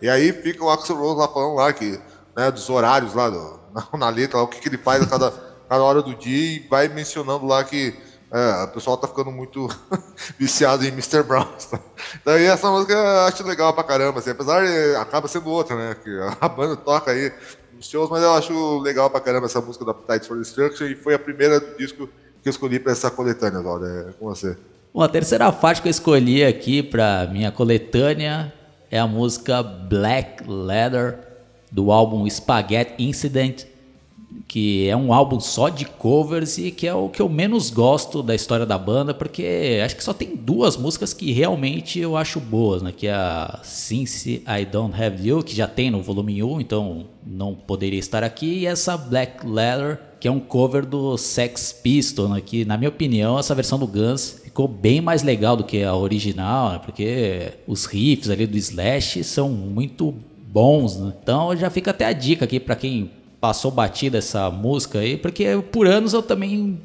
E 0.00 0.08
aí 0.08 0.32
fica 0.32 0.64
o 0.64 0.70
Axel 0.70 0.96
Rose 0.96 1.18
lá 1.18 1.28
falando 1.28 1.54
lá 1.54 1.72
que, 1.72 2.00
né, 2.36 2.50
dos 2.50 2.70
horários 2.70 3.14
lá 3.14 3.28
do, 3.28 3.60
na 3.98 4.08
letra, 4.08 4.38
lá, 4.38 4.44
o 4.44 4.48
que, 4.48 4.60
que 4.60 4.68
ele 4.68 4.78
faz 4.78 5.02
a 5.02 5.06
cada, 5.06 5.30
cada 5.68 5.82
hora 5.82 6.00
do 6.00 6.14
dia 6.14 6.56
e 6.56 6.68
vai 6.68 6.88
mencionando 6.88 7.44
lá 7.44 7.62
que 7.64 7.94
é, 8.30 8.64
o 8.64 8.68
pessoal 8.68 8.96
tá 8.96 9.08
ficando 9.08 9.30
muito 9.30 9.68
viciado 10.38 10.84
em 10.84 10.88
Mr. 10.88 11.22
Brown. 11.22 11.46
Então, 12.20 12.34
aí 12.34 12.44
essa 12.44 12.70
música 12.70 12.92
eu 12.92 13.20
acho 13.20 13.46
legal 13.46 13.72
pra 13.72 13.82
caramba, 13.82 14.18
assim, 14.18 14.30
apesar 14.30 14.66
de 14.66 14.96
acaba 14.96 15.26
sendo 15.28 15.48
outra, 15.48 15.74
né? 15.76 15.96
Que 16.02 16.10
a 16.40 16.48
banda 16.48 16.76
toca 16.76 17.10
aí 17.10 17.32
nos 17.72 17.88
shows, 17.88 18.10
mas 18.10 18.22
eu 18.22 18.34
acho 18.34 18.78
legal 18.80 19.08
pra 19.08 19.20
caramba 19.20 19.46
essa 19.46 19.60
música 19.60 19.84
da 19.84 19.92
Appetite 19.92 20.28
for 20.28 20.38
Destruction 20.38 20.86
e 20.86 20.94
foi 20.94 21.14
a 21.14 21.18
primeira 21.18 21.58
do 21.58 21.76
disco 21.76 22.08
que 22.42 22.48
eu 22.48 22.50
escolhi 22.50 22.78
pra 22.78 22.92
essa 22.92 23.10
coletânea, 23.10 23.62
Valdo, 23.62 23.86
é 23.86 24.12
com 24.18 24.26
você. 24.26 24.56
Bom, 24.92 25.02
a 25.02 25.08
terceira 25.08 25.50
faixa 25.52 25.80
que 25.80 25.88
eu 25.88 25.90
escolhi 25.90 26.44
aqui 26.44 26.82
pra 26.82 27.28
minha 27.30 27.50
coletânea 27.50 28.52
é 28.90 28.98
a 28.98 29.06
música 29.06 29.62
Black 29.62 30.44
Leather 30.46 31.18
do 31.70 31.90
álbum 31.90 32.28
Spaghetti 32.28 33.02
Incident 33.02 33.64
que 34.46 34.88
é 34.88 34.96
um 34.96 35.12
álbum 35.12 35.40
só 35.40 35.68
de 35.68 35.84
covers 35.84 36.58
e 36.58 36.70
que 36.70 36.86
é 36.86 36.94
o 36.94 37.08
que 37.08 37.20
eu 37.20 37.28
menos 37.28 37.70
gosto 37.70 38.22
da 38.22 38.34
história 38.34 38.66
da 38.66 38.78
banda, 38.78 39.12
porque 39.12 39.80
acho 39.84 39.96
que 39.96 40.04
só 40.04 40.12
tem 40.12 40.36
duas 40.36 40.76
músicas 40.76 41.12
que 41.12 41.32
realmente 41.32 41.98
eu 41.98 42.16
acho 42.16 42.40
boas, 42.40 42.82
né? 42.82 42.92
Que 42.92 43.06
é 43.06 43.12
a 43.12 43.60
Since 43.62 44.42
I 44.46 44.64
Don't 44.64 45.00
Have 45.00 45.26
You, 45.26 45.42
que 45.42 45.54
já 45.54 45.66
tem 45.66 45.90
no 45.90 46.02
volume 46.02 46.42
1, 46.42 46.60
então 46.60 47.06
não 47.26 47.54
poderia 47.54 47.98
estar 47.98 48.22
aqui, 48.22 48.60
e 48.60 48.66
essa 48.66 48.96
Black 48.96 49.46
Leather, 49.46 50.00
que 50.20 50.26
é 50.26 50.30
um 50.30 50.40
cover 50.40 50.84
do 50.84 51.16
Sex 51.16 51.72
Pistols, 51.72 52.30
né? 52.30 52.40
Que 52.40 52.64
na 52.64 52.76
minha 52.76 52.88
opinião, 52.90 53.38
essa 53.38 53.54
versão 53.54 53.78
do 53.78 53.86
Guns 53.86 54.40
ficou 54.44 54.66
bem 54.66 55.00
mais 55.00 55.22
legal 55.22 55.56
do 55.56 55.64
que 55.64 55.82
a 55.82 55.94
original, 55.94 56.72
né? 56.72 56.80
Porque 56.84 57.52
os 57.66 57.84
riffs 57.86 58.30
ali 58.30 58.46
do 58.46 58.56
Slash 58.56 59.24
são 59.24 59.48
muito 59.50 60.14
bons, 60.50 60.98
né? 60.98 61.12
Então 61.22 61.54
já 61.56 61.70
fica 61.70 61.90
até 61.90 62.06
a 62.06 62.12
dica 62.12 62.44
aqui 62.44 62.58
para 62.58 62.74
quem 62.74 63.10
passou 63.40 63.70
batida 63.70 64.18
essa 64.18 64.50
música 64.50 64.98
aí, 64.98 65.16
porque 65.16 65.62
por 65.70 65.86
anos 65.86 66.12
eu 66.12 66.22
também 66.22 66.80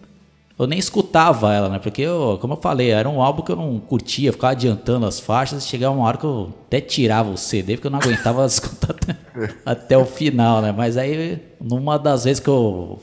eu 0.57 0.67
nem 0.67 0.77
escutava 0.77 1.51
ela, 1.51 1.67
né? 1.67 1.79
Porque 1.79 2.03
eu, 2.03 2.37
como 2.39 2.53
eu 2.53 2.57
falei, 2.61 2.91
era 2.91 3.09
um 3.09 3.21
álbum 3.21 3.41
que 3.41 3.51
eu 3.51 3.55
não 3.55 3.79
curtia, 3.79 4.31
ficava 4.31 4.51
adiantando 4.51 5.05
as 5.05 5.19
faixas, 5.19 5.67
chegava 5.67 5.95
uma 5.95 6.05
hora 6.05 6.17
que 6.17 6.25
eu 6.25 6.53
até 6.67 6.79
tirava 6.79 7.31
o 7.31 7.37
CD, 7.37 7.75
porque 7.75 7.87
eu 7.87 7.91
não 7.91 7.99
aguentava 7.99 8.45
escutar 8.47 8.91
até, 8.91 9.17
até 9.65 9.97
o 9.97 10.05
final, 10.05 10.61
né? 10.61 10.71
Mas 10.71 10.95
aí, 10.95 11.41
numa 11.59 11.97
das 11.97 12.25
vezes 12.25 12.39
que 12.39 12.49
eu 12.49 13.01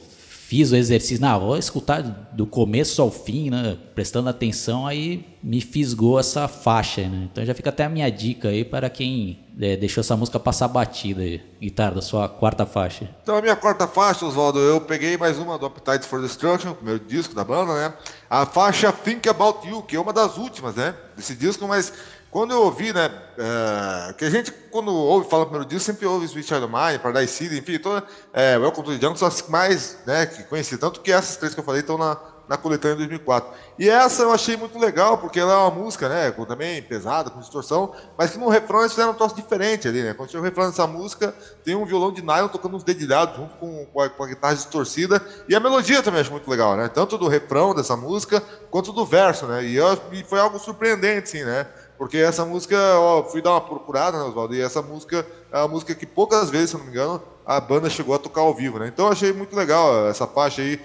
fiz 0.50 0.73
o 0.73 0.76
exercício, 0.76 1.21
não, 1.21 1.38
vou 1.38 1.57
escutar 1.57 2.02
do 2.02 2.45
começo 2.45 3.00
ao 3.00 3.09
fim, 3.09 3.50
né? 3.50 3.78
Prestando 3.95 4.28
atenção, 4.28 4.85
aí 4.85 5.25
me 5.40 5.61
fisgou 5.61 6.19
essa 6.19 6.49
faixa, 6.49 7.02
né? 7.02 7.28
Então 7.30 7.45
já 7.45 7.54
fica 7.54 7.69
até 7.69 7.85
a 7.85 7.88
minha 7.88 8.11
dica 8.11 8.49
aí 8.49 8.64
para 8.64 8.90
quem 8.90 9.38
é, 9.61 9.76
deixou 9.76 10.00
essa 10.00 10.16
música 10.16 10.40
passar 10.40 10.66
batida 10.66 11.23
aí. 11.23 11.40
Guitarra, 11.61 11.92
da 11.92 12.02
sua 12.02 12.28
quarta 12.28 12.66
faixa. 12.66 13.09
Então 13.23 13.37
a 13.37 13.40
minha 13.40 13.54
quarta 13.54 13.87
faixa, 13.87 14.26
Oswaldo, 14.26 14.59
eu 14.59 14.80
peguei 14.80 15.16
mais 15.16 15.38
uma 15.38 15.57
do 15.57 15.66
Appetite 15.66 16.04
for 16.04 16.21
Destruction, 16.21 16.75
meu 16.83 16.99
disco 16.99 17.33
da 17.33 17.45
banda, 17.45 17.73
né? 17.73 17.95
A 18.28 18.45
faixa 18.45 18.90
Think 18.90 19.28
About 19.28 19.69
You, 19.69 19.85
que 19.85 19.95
é 19.95 20.00
uma 20.00 20.12
das 20.12 20.37
últimas, 20.37 20.75
né? 20.75 20.97
Desse 21.16 21.37
disco, 21.37 21.69
mas 21.69 21.92
quando 22.30 22.52
eu 22.52 22.62
ouvi, 22.62 22.92
né, 22.92 23.08
uh, 23.08 24.14
que 24.14 24.25
a 24.25 24.30
gente, 24.30 24.52
quando 24.70 24.94
ouve 24.94 25.28
falar 25.28 25.46
primeiro 25.46 25.68
disco, 25.68 25.84
sempre 25.84 26.06
ouve 26.06 26.26
Sweet 26.26 26.46
Child 26.46 26.64
of 26.64 26.72
Mine, 26.72 26.99
Paradise 27.00 27.32
City, 27.32 27.58
enfim, 27.58 27.78
toda, 27.78 28.06
é, 28.32 28.56
Welcome 28.56 28.87
to 28.87 28.92
the 28.94 29.00
Jungle 29.00 29.16
são 29.16 29.26
as 29.26 29.42
mais, 29.49 29.99
né, 30.06 30.26
que 30.26 30.44
conheci, 30.44 30.78
tanto 30.78 31.00
que 31.00 31.10
essas 31.10 31.37
três 31.37 31.54
que 31.54 31.60
eu 31.60 31.64
falei 31.64 31.80
estão 31.80 31.99
na, 31.99 32.16
na 32.49 32.56
coletânea 32.56 32.96
de 32.96 33.06
2004. 33.06 33.52
E 33.78 33.88
essa 33.88 34.22
eu 34.22 34.32
achei 34.32 34.56
muito 34.56 34.78
legal, 34.78 35.18
porque 35.18 35.40
ela 35.40 35.52
é 35.52 35.56
uma 35.56 35.70
música, 35.70 36.08
né, 36.08 36.30
com, 36.30 36.44
também 36.44 36.80
pesada, 36.82 37.30
com 37.30 37.40
distorção, 37.40 37.92
mas 38.16 38.30
que 38.30 38.38
no 38.38 38.49
refrão 38.49 38.80
eles 38.80 38.92
fizeram 38.92 39.10
um 39.10 39.14
troço 39.14 39.34
diferente 39.34 39.88
ali, 39.88 40.00
né, 40.00 40.14
quando 40.14 40.30
chega 40.30 40.40
o 40.40 40.44
refrão 40.44 40.66
dessa 40.66 40.87
música, 40.87 41.34
tem 41.64 41.75
um 41.75 41.84
violão 41.84 42.12
de 42.12 42.22
nylon 42.22 42.46
tocando 42.46 42.76
uns 42.76 42.84
dedilhados 42.84 43.37
junto 43.37 43.56
com, 43.56 43.87
com, 43.87 44.00
a, 44.02 44.08
com 44.08 44.22
a 44.22 44.26
guitarra 44.28 44.54
distorcida, 44.54 45.20
e 45.49 45.54
a 45.54 45.58
melodia 45.58 46.00
também 46.00 46.20
acho 46.20 46.30
muito 46.30 46.49
legal, 46.49 46.76
né, 46.76 46.88
tanto 46.88 47.18
do 47.18 47.26
refrão 47.26 47.75
dessa 47.75 47.96
música, 47.96 48.40
quanto 48.70 48.92
do 48.92 49.04
verso, 49.04 49.46
né, 49.46 49.64
e, 49.64 49.75
eu, 49.75 49.99
e 50.12 50.22
foi 50.22 50.38
algo 50.38 50.60
surpreendente, 50.60 51.37
assim, 51.37 51.44
né, 51.44 51.66
porque 52.00 52.16
essa 52.16 52.47
música, 52.47 52.78
ó, 52.99 53.23
fui 53.25 53.42
dar 53.42 53.50
uma 53.50 53.61
procurada, 53.61 54.16
né, 54.16 54.25
Oswaldo? 54.25 54.54
E 54.54 54.61
essa 54.62 54.80
música 54.80 55.26
é 55.52 55.59
uma 55.59 55.69
música 55.69 55.95
que 55.95 56.07
poucas 56.07 56.49
vezes, 56.49 56.71
se 56.71 56.76
não 56.78 56.85
me 56.85 56.90
engano, 56.90 57.23
a 57.45 57.61
banda 57.61 57.90
chegou 57.90 58.14
a 58.14 58.19
tocar 58.19 58.40
ao 58.40 58.54
vivo, 58.54 58.78
né? 58.78 58.88
Então 58.88 59.04
eu 59.04 59.12
achei 59.12 59.35
muito 59.35 59.54
legal 59.54 60.09
essa 60.09 60.26
faixa 60.26 60.62
aí. 60.62 60.80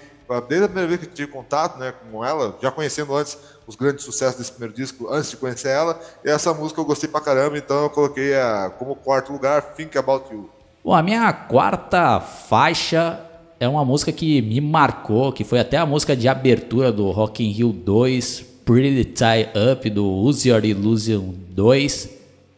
Desde 0.46 0.66
a 0.66 0.68
primeira 0.68 0.86
vez 0.86 1.00
que 1.00 1.06
tive 1.06 1.32
contato 1.32 1.78
né, 1.78 1.94
com 2.12 2.22
ela, 2.22 2.54
já 2.60 2.70
conhecendo 2.70 3.16
antes 3.16 3.38
os 3.66 3.76
grandes 3.76 4.04
sucessos 4.04 4.36
desse 4.36 4.52
primeiro 4.52 4.74
disco, 4.74 5.08
antes 5.08 5.30
de 5.30 5.38
conhecer 5.38 5.70
ela, 5.70 5.98
e 6.22 6.28
essa 6.28 6.52
música 6.52 6.82
eu 6.82 6.84
gostei 6.84 7.08
pra 7.08 7.22
caramba, 7.22 7.56
então 7.56 7.84
eu 7.84 7.88
coloquei 7.88 8.34
a, 8.34 8.70
como 8.78 8.94
quarto 8.94 9.32
lugar 9.32 9.74
Think 9.74 9.96
About 9.96 10.30
You. 10.30 10.50
Bom, 10.84 10.94
a 10.94 11.02
minha 11.02 11.32
quarta 11.32 12.20
faixa 12.20 13.18
é 13.58 13.66
uma 13.66 13.86
música 13.86 14.12
que 14.12 14.42
me 14.42 14.60
marcou, 14.60 15.32
que 15.32 15.44
foi 15.44 15.60
até 15.60 15.78
a 15.78 15.86
música 15.86 16.14
de 16.14 16.28
abertura 16.28 16.92
do 16.92 17.10
Rock 17.10 17.42
in 17.42 17.52
Rio 17.52 17.72
2, 17.72 18.55
Pretty 18.66 19.04
Tie 19.04 19.48
Up 19.72 19.88
do 19.88 20.04
Use 20.04 20.48
Your 20.48 20.64
Illusion 20.64 21.32
2, 21.50 22.10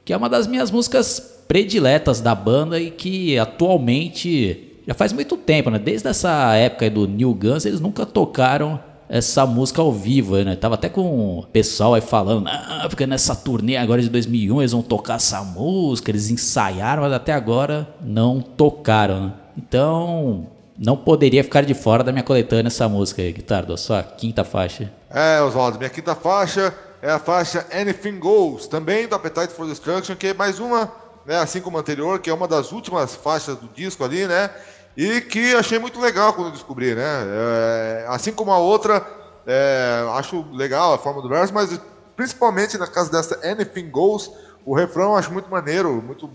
que 0.06 0.12
é 0.14 0.16
uma 0.16 0.30
das 0.30 0.46
minhas 0.46 0.70
músicas 0.70 1.20
prediletas 1.46 2.22
da 2.22 2.34
banda 2.34 2.80
e 2.80 2.90
que 2.90 3.38
atualmente 3.38 4.80
já 4.86 4.94
faz 4.94 5.12
muito 5.12 5.36
tempo, 5.36 5.68
né? 5.68 5.78
Desde 5.78 6.08
essa 6.08 6.54
época 6.56 6.88
do 6.88 7.06
New 7.06 7.34
Guns, 7.34 7.66
eles 7.66 7.78
nunca 7.78 8.06
tocaram 8.06 8.80
essa 9.06 9.44
música 9.44 9.82
ao 9.82 9.92
vivo, 9.92 10.36
né? 10.38 10.56
Tava 10.56 10.76
até 10.76 10.88
com 10.88 11.40
o 11.40 11.46
pessoal 11.46 11.92
aí 11.92 12.00
falando, 12.00 12.48
ah, 12.48 12.86
porque 12.88 13.06
nessa 13.06 13.36
turnê 13.36 13.76
agora 13.76 14.00
de 14.00 14.08
2001 14.08 14.62
eles 14.62 14.72
vão 14.72 14.80
tocar 14.80 15.16
essa 15.16 15.42
música, 15.44 16.10
eles 16.10 16.30
ensaiaram, 16.30 17.02
mas 17.02 17.12
até 17.12 17.34
agora 17.34 17.86
não 18.00 18.40
tocaram, 18.40 19.26
né? 19.26 19.32
Então, 19.58 20.46
não 20.78 20.96
poderia 20.96 21.42
ficar 21.42 21.62
de 21.62 21.74
fora 21.74 22.04
da 22.04 22.12
minha 22.12 22.22
coletânea 22.22 22.68
essa 22.68 22.88
música 22.88 23.20
aí, 23.20 23.32
Guitardo, 23.32 23.72
a 23.72 23.76
sua 23.76 24.02
quinta 24.02 24.44
faixa. 24.44 24.92
É, 25.10 25.42
Oswaldo, 25.42 25.78
minha 25.78 25.90
quinta 25.90 26.14
faixa 26.14 26.72
é 27.02 27.10
a 27.10 27.18
faixa 27.18 27.66
Anything 27.72 28.18
Goes, 28.18 28.66
também 28.66 29.08
do 29.08 29.14
Appetite 29.14 29.52
for 29.52 29.66
Destruction, 29.66 30.14
que 30.14 30.28
é 30.28 30.34
mais 30.34 30.60
uma, 30.60 30.90
né, 31.26 31.38
assim 31.38 31.60
como 31.60 31.76
a 31.76 31.80
anterior, 31.80 32.20
que 32.20 32.30
é 32.30 32.34
uma 32.34 32.46
das 32.46 32.72
últimas 32.72 33.14
faixas 33.14 33.56
do 33.56 33.68
disco 33.68 34.04
ali, 34.04 34.26
né? 34.26 34.50
E 34.96 35.20
que 35.20 35.54
achei 35.54 35.78
muito 35.78 36.00
legal 36.00 36.32
quando 36.32 36.52
descobri, 36.52 36.94
né? 36.94 37.04
É, 37.04 38.06
assim 38.08 38.32
como 38.32 38.50
a 38.50 38.58
outra, 38.58 39.06
é, 39.46 40.04
acho 40.14 40.44
legal 40.52 40.92
a 40.92 40.98
forma 40.98 41.22
do 41.22 41.28
verso, 41.28 41.54
mas 41.54 41.80
principalmente 42.16 42.76
na 42.76 42.86
casa 42.86 43.10
dessa 43.10 43.38
Anything 43.48 43.90
Goes, 43.90 44.30
o 44.66 44.74
refrão 44.74 45.12
eu 45.12 45.16
acho 45.16 45.32
muito 45.32 45.48
maneiro, 45.48 46.02
muito. 46.02 46.28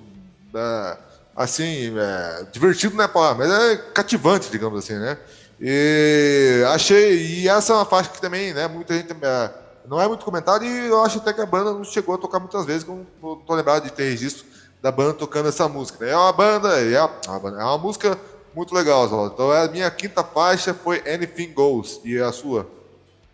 É, 0.55 0.97
assim, 1.35 1.93
é, 1.97 2.45
divertido 2.51 2.95
não 2.95 3.03
é 3.03 3.07
palavra, 3.07 3.47
mas 3.47 3.53
é 3.53 3.77
cativante, 3.93 4.49
digamos 4.49 4.79
assim, 4.79 4.93
né? 4.93 5.17
E 5.59 6.63
achei, 6.73 7.15
e 7.15 7.47
essa 7.47 7.73
é 7.73 7.75
uma 7.75 7.85
faixa 7.85 8.09
que 8.09 8.19
também, 8.19 8.53
né, 8.53 8.67
muita 8.67 8.93
gente 8.95 9.13
é, 9.21 9.51
não 9.87 10.01
é 10.01 10.07
muito 10.07 10.25
comentada 10.25 10.65
e 10.65 10.87
eu 10.87 11.03
acho 11.03 11.19
até 11.19 11.33
que 11.33 11.41
a 11.41 11.45
banda 11.45 11.71
não 11.71 11.83
chegou 11.83 12.15
a 12.15 12.17
tocar 12.17 12.39
muitas 12.39 12.65
vezes, 12.65 12.83
como 12.83 13.05
não 13.21 13.37
tô 13.37 13.53
lembrado 13.53 13.83
de 13.83 13.91
ter 13.91 14.09
registro 14.09 14.45
da 14.81 14.91
banda 14.91 15.13
tocando 15.13 15.47
essa 15.47 15.67
música. 15.67 16.05
Né? 16.05 16.11
É 16.11 16.17
uma 16.17 16.33
banda, 16.33 16.69
é 16.79 17.01
uma, 17.01 17.49
é 17.61 17.63
uma 17.63 17.77
música 17.77 18.17
muito 18.53 18.73
legal, 18.73 19.07
Zó. 19.07 19.27
Então 19.27 19.51
a 19.51 19.67
minha 19.67 19.89
quinta 19.89 20.23
faixa 20.23 20.73
foi 20.73 21.01
Anything 21.07 21.53
Goes 21.53 21.99
e 22.03 22.19
a 22.19 22.31
sua? 22.31 22.67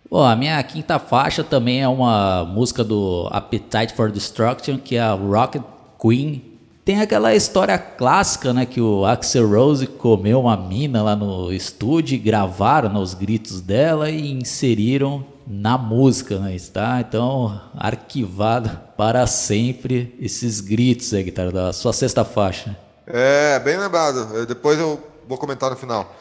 Bom, 0.09 0.23
a 0.23 0.35
minha 0.35 0.61
quinta 0.63 0.97
faixa 0.97 1.43
também 1.43 1.81
é 1.81 1.87
uma 1.87 2.43
música 2.43 2.83
do 2.83 3.27
Appetite 3.31 3.93
for 3.93 4.11
Destruction, 4.11 4.77
que 4.77 4.95
é 4.95 5.01
a 5.01 5.13
Rocket 5.13 5.61
Queen 6.01 6.48
tem 6.83 7.01
aquela 7.01 7.35
história 7.35 7.77
clássica, 7.77 8.53
né, 8.53 8.65
que 8.65 8.81
o 8.81 9.05
Axel 9.05 9.47
Rose 9.47 9.85
comeu 9.85 10.39
uma 10.39 10.57
mina 10.57 11.03
lá 11.03 11.15
no 11.15 11.51
estúdio, 11.53 12.19
gravaram 12.19 12.91
né, 12.91 12.99
os 12.99 13.13
gritos 13.13 13.61
dela 13.61 14.09
e 14.09 14.31
inseriram 14.31 15.25
na 15.45 15.77
música, 15.77 16.39
né, 16.39 16.55
está 16.55 16.99
então 16.99 17.59
arquivado 17.75 18.79
para 18.97 19.25
sempre 19.27 20.15
esses 20.19 20.61
gritos 20.61 21.13
aí, 21.13 21.23
guitarra 21.23 21.51
da 21.51 21.73
sua 21.73 21.93
sexta 21.93 22.25
faixa. 22.25 22.75
É, 23.05 23.59
bem 23.59 23.77
lembrado. 23.77 24.45
Depois 24.45 24.77
eu 24.77 25.01
vou 25.27 25.37
comentar 25.37 25.69
no 25.69 25.75
final. 25.75 26.15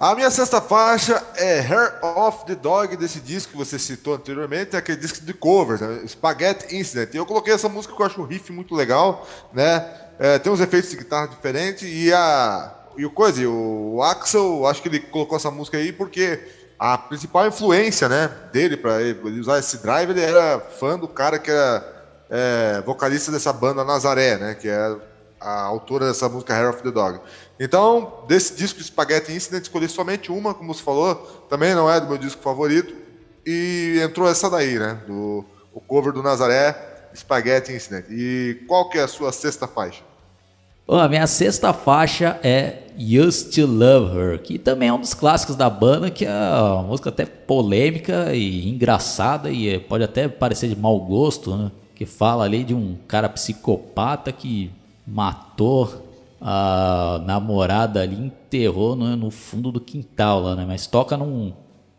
A 0.00 0.14
minha 0.14 0.30
sexta 0.30 0.62
faixa 0.62 1.22
é 1.36 1.60
Hair 1.60 2.02
of 2.02 2.46
the 2.46 2.54
Dog, 2.54 2.96
desse 2.96 3.20
disco 3.20 3.52
que 3.52 3.58
você 3.58 3.78
citou 3.78 4.14
anteriormente, 4.14 4.74
é 4.74 4.78
aquele 4.78 4.96
disco 4.96 5.22
de 5.26 5.34
covers, 5.34 5.82
né? 5.82 6.00
Spaghetti 6.08 6.74
Incident. 6.74 7.12
E 7.12 7.18
eu 7.18 7.26
coloquei 7.26 7.52
essa 7.52 7.68
música 7.68 7.94
que 7.94 8.00
eu 8.00 8.06
acho 8.06 8.18
o 8.22 8.24
riff 8.24 8.50
muito 8.50 8.74
legal, 8.74 9.28
né? 9.52 9.86
É, 10.18 10.38
tem 10.38 10.50
uns 10.50 10.58
efeitos 10.58 10.88
de 10.88 10.96
guitarra 10.96 11.28
diferentes 11.28 11.82
e 11.82 12.10
a 12.14 12.74
e 12.96 13.04
o 13.04 13.10
coisa, 13.10 13.46
o 13.46 14.02
Axel, 14.02 14.66
acho 14.66 14.80
que 14.80 14.88
ele 14.88 15.00
colocou 15.00 15.36
essa 15.36 15.50
música 15.50 15.76
aí 15.76 15.92
porque 15.92 16.48
a 16.78 16.96
principal 16.96 17.46
influência, 17.46 18.08
né, 18.08 18.30
dele 18.50 18.78
para 18.78 19.02
ele 19.02 19.38
usar 19.38 19.58
esse 19.58 19.82
drive, 19.82 20.12
ele 20.12 20.22
era 20.22 20.60
fã 20.60 20.98
do 20.98 21.08
cara 21.08 21.38
que 21.38 21.50
era 21.50 22.06
é, 22.30 22.82
vocalista 22.86 23.30
dessa 23.30 23.52
banda 23.52 23.84
Nazaré, 23.84 24.38
né, 24.38 24.54
que 24.54 24.66
é 24.66 24.96
a 25.38 25.62
autora 25.62 26.06
dessa 26.06 26.26
música 26.26 26.54
Hair 26.54 26.70
of 26.70 26.82
the 26.82 26.90
Dog. 26.90 27.20
Então, 27.62 28.24
desse 28.26 28.56
disco 28.56 28.82
Spaghetti 28.82 29.32
Incident, 29.32 29.64
escolhi 29.64 29.86
somente 29.86 30.32
uma, 30.32 30.54
como 30.54 30.72
você 30.72 30.82
falou, 30.82 31.14
também 31.46 31.74
não 31.74 31.90
é 31.90 32.00
do 32.00 32.06
meu 32.06 32.16
disco 32.16 32.40
favorito, 32.40 32.94
e 33.46 34.00
entrou 34.02 34.26
essa 34.26 34.48
daí, 34.48 34.78
né? 34.78 34.98
Do, 35.06 35.44
o 35.70 35.78
cover 35.78 36.10
do 36.10 36.22
Nazaré, 36.22 36.74
Spaghetti 37.14 37.70
Incident. 37.70 38.06
E 38.08 38.64
qual 38.66 38.88
que 38.88 38.96
é 38.96 39.02
a 39.02 39.08
sua 39.08 39.30
sexta 39.30 39.68
faixa? 39.68 40.02
a 40.88 41.08
minha 41.08 41.26
sexta 41.26 41.72
faixa 41.72 42.40
é 42.42 42.78
Used 42.98 43.54
to 43.54 43.64
Love 43.64 44.18
Her, 44.18 44.42
que 44.42 44.58
também 44.58 44.88
é 44.88 44.92
um 44.92 44.98
dos 44.98 45.14
clássicos 45.14 45.54
da 45.54 45.70
banda, 45.70 46.10
que 46.10 46.24
é 46.24 46.30
uma 46.30 46.82
música 46.82 47.10
até 47.10 47.24
polêmica 47.24 48.34
e 48.34 48.68
engraçada, 48.68 49.50
e 49.52 49.78
pode 49.78 50.02
até 50.02 50.26
parecer 50.26 50.68
de 50.68 50.74
mau 50.74 50.98
gosto, 50.98 51.54
né? 51.54 51.70
Que 51.94 52.06
fala 52.06 52.44
ali 52.44 52.64
de 52.64 52.74
um 52.74 52.96
cara 53.06 53.28
psicopata 53.28 54.32
que 54.32 54.72
matou 55.06 56.09
a 56.40 57.20
namorada 57.26 58.00
ali 58.00 58.16
enterrou 58.16 58.96
no, 58.96 59.14
no 59.16 59.30
fundo 59.30 59.70
do 59.70 59.80
quintal 59.80 60.40
lá, 60.40 60.56
né? 60.56 60.64
Mas 60.66 60.86
toca 60.86 61.16
num, 61.16 61.52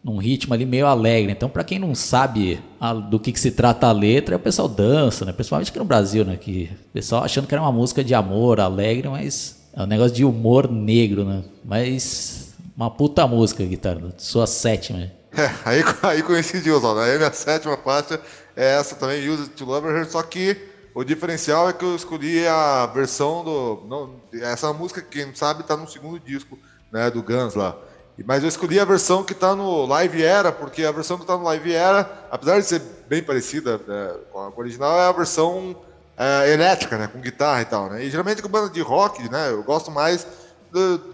num 0.03 0.17
ritmo 0.17 0.53
ali 0.53 0.65
meio 0.65 0.87
alegre. 0.87 1.31
Então, 1.31 1.47
para 1.47 1.63
quem 1.63 1.77
não 1.77 1.93
sabe 1.93 2.59
a, 2.79 2.93
do 2.93 3.19
que, 3.19 3.31
que, 3.31 3.39
se 3.39 3.51
trata 3.51 3.87
a 3.87 3.91
letra, 3.91 4.35
o 4.35 4.39
pessoal 4.39 4.67
dança, 4.67 5.25
né? 5.25 5.31
Principalmente 5.31 5.69
aqui 5.69 5.79
no 5.79 5.85
Brasil, 5.85 6.25
né? 6.25 6.37
Que 6.37 6.71
o 6.89 6.93
pessoal 6.93 7.23
achando 7.23 7.47
que 7.47 7.53
era 7.53 7.61
uma 7.61 7.71
música 7.71 8.03
de 8.03 8.15
amor, 8.15 8.59
alegre, 8.59 9.07
mas 9.09 9.61
é 9.73 9.83
um 9.83 9.87
negócio 9.87 10.15
de 10.15 10.25
humor 10.25 10.69
negro, 10.69 11.23
né? 11.23 11.43
Mas 11.63 12.53
uma 12.75 12.89
puta 12.89 13.27
música, 13.27 13.63
guitarra. 13.63 14.01
Sua 14.17 14.47
sétima. 14.47 15.11
É, 15.37 15.49
aí, 15.63 15.83
aí 16.01 16.23
coincidiu, 16.23 16.77
Oswaldo. 16.77 17.01
Aí 17.01 17.17
minha 17.17 17.31
sétima 17.31 17.77
faixa 17.77 18.19
é 18.55 18.77
essa 18.77 18.95
também, 18.95 19.29
Use 19.29 19.43
It 19.43 19.53
to 19.53 19.65
Love 19.65 19.87
Her, 19.87 20.09
só 20.09 20.21
que 20.23 20.70
o 20.93 21.03
diferencial 21.03 21.69
é 21.69 21.73
que 21.73 21.85
eu 21.85 21.95
escolhi 21.95 22.45
a 22.47 22.85
versão 22.87 23.43
do. 23.43 23.83
Não, 23.87 24.21
essa 24.41 24.71
música, 24.73 25.01
quem 25.01 25.25
não 25.25 25.35
sabe, 25.35 25.61
está 25.61 25.77
no 25.77 25.87
segundo 25.87 26.19
disco 26.19 26.57
né, 26.91 27.09
do 27.09 27.23
Guns 27.23 27.55
lá. 27.55 27.77
Mas 28.25 28.43
eu 28.43 28.49
escolhi 28.49 28.79
a 28.79 28.85
versão 28.85 29.23
que 29.23 29.33
está 29.33 29.55
no 29.55 29.85
Live 29.85 30.21
Era, 30.21 30.51
porque 30.51 30.83
a 30.83 30.91
versão 30.91 31.17
que 31.17 31.23
está 31.23 31.37
no 31.37 31.43
Live 31.43 31.73
Era, 31.73 32.27
apesar 32.29 32.59
de 32.59 32.65
ser 32.65 32.81
bem 33.07 33.23
parecida 33.23 33.79
né, 33.87 34.15
com 34.31 34.39
a 34.39 34.51
original, 34.55 34.99
é 34.99 35.07
a 35.07 35.11
versão 35.11 35.75
é, 36.17 36.53
elétrica, 36.53 36.97
né, 36.97 37.07
com 37.07 37.19
guitarra 37.19 37.61
e 37.61 37.65
tal. 37.65 37.89
Né? 37.89 38.03
E 38.05 38.09
geralmente 38.09 38.41
com 38.41 38.49
banda 38.49 38.69
de 38.69 38.81
rock, 38.81 39.27
né, 39.29 39.49
eu 39.49 39.63
gosto 39.63 39.89
mais 39.89 40.27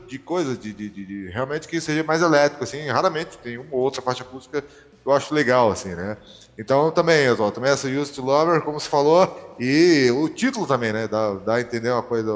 de 0.07 0.19
coisas, 0.19 0.59
de, 0.59 0.71
de, 0.71 0.89
de, 0.89 1.29
realmente 1.29 1.67
que 1.67 1.81
seja 1.81 2.03
mais 2.03 2.21
elétrico, 2.21 2.63
assim, 2.63 2.87
raramente 2.87 3.37
tem 3.39 3.57
uma 3.57 3.67
ou 3.71 3.79
outra 3.79 4.03
faixa 4.03 4.23
acústica 4.23 4.61
que 4.61 4.67
eu 5.07 5.11
acho 5.11 5.33
legal, 5.33 5.71
assim, 5.71 5.95
né? 5.95 6.15
Então 6.57 6.89
também, 6.91 7.29
ó, 7.29 7.51
também 7.51 7.71
essa 7.71 7.87
Used 7.87 8.15
to 8.15 8.23
Lover, 8.23 8.61
como 8.61 8.79
você 8.79 8.89
falou, 8.89 9.55
e 9.59 10.09
o 10.11 10.27
título 10.27 10.65
também, 10.65 10.91
né? 10.91 11.07
Dá, 11.07 11.33
dá 11.35 11.55
a 11.55 11.61
entender 11.61 11.91
uma 11.91 12.01
coisa 12.01 12.31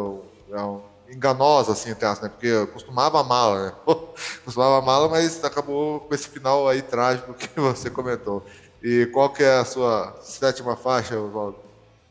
é 0.51 0.61
um, 0.61 0.81
enganosa, 1.11 1.71
assim, 1.71 1.91
até, 1.91 2.07
né? 2.07 2.29
Porque 2.29 2.47
eu 2.47 2.67
costumava 2.67 3.19
amá-la, 3.19 3.65
né? 3.65 3.73
costumava 4.45 4.77
amá-la, 4.77 5.09
mas 5.09 5.43
acabou 5.43 6.01
com 6.01 6.13
esse 6.13 6.29
final 6.29 6.67
aí 6.67 6.81
trágico 6.81 7.33
que 7.33 7.49
você 7.59 7.89
comentou. 7.89 8.45
E 8.83 9.07
qual 9.07 9.29
que 9.29 9.43
é 9.43 9.59
a 9.59 9.65
sua 9.65 10.15
sétima 10.21 10.75
faixa, 10.75 11.19
Oswaldo? 11.19 11.57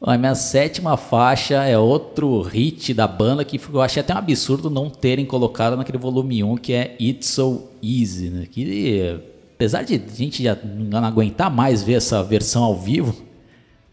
A 0.03 0.17
minha 0.17 0.35
sétima 0.35 0.97
faixa 0.97 1.63
é 1.65 1.77
outro 1.77 2.41
hit 2.41 2.95
da 2.95 3.07
banda 3.07 3.45
que 3.45 3.61
eu 3.71 3.83
achei 3.83 4.01
até 4.01 4.15
um 4.15 4.19
absurdo 4.19 4.71
não 4.71 4.89
terem 4.89 5.27
colocado 5.27 5.77
naquele 5.77 5.99
volume 5.99 6.43
1 6.43 6.57
que 6.57 6.73
é 6.73 6.97
It's 6.99 7.29
So 7.29 7.69
Easy, 7.83 8.31
né? 8.31 8.47
Que 8.51 9.21
apesar 9.61 9.83
de 9.83 9.97
a 9.97 10.17
gente 10.17 10.43
já 10.43 10.57
não 10.65 11.05
aguentar 11.05 11.51
mais 11.51 11.83
ver 11.83 11.93
essa 11.93 12.25
versão 12.25 12.65
ao 12.65 12.75
vivo, 12.75 13.15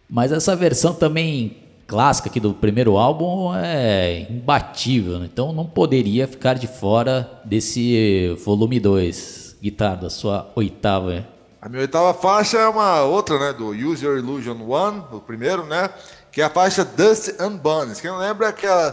mas 0.10 0.32
essa 0.32 0.56
versão 0.56 0.94
também 0.94 1.58
clássica 1.86 2.30
aqui 2.30 2.40
do 2.40 2.54
primeiro 2.54 2.96
álbum 2.96 3.54
é 3.54 4.28
imbatível, 4.30 5.20
né? 5.20 5.28
então 5.32 5.52
não 5.52 5.66
poderia 5.66 6.26
ficar 6.26 6.54
de 6.54 6.68
fora 6.68 7.42
desse 7.44 8.34
volume 8.46 8.80
2. 8.80 9.58
Guitarra, 9.62 9.96
da 9.96 10.10
sua 10.10 10.50
oitava. 10.56 11.28
A 11.62 11.68
minha 11.68 11.82
oitava 11.82 12.14
faixa 12.14 12.58
é 12.58 12.68
uma 12.70 13.02
outra, 13.02 13.38
né, 13.38 13.52
do 13.52 13.72
Use 13.72 14.06
Your 14.06 14.18
Illusion 14.18 14.62
One, 14.70 15.04
o 15.12 15.20
primeiro, 15.20 15.66
né, 15.66 15.90
que 16.32 16.40
é 16.40 16.46
a 16.46 16.50
faixa 16.50 16.86
Dust 16.86 17.42
and 17.42 17.58
Bones. 17.58 18.00
Quem 18.00 18.16
lembra 18.16 18.48
aquela 18.48 18.92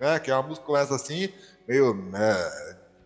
né, 0.00 0.18
que 0.18 0.30
é 0.30 0.34
uma 0.34 0.42
música 0.42 0.66
começa 0.66 0.94
assim, 0.94 1.28
meio 1.66 1.94
né, 1.94 2.36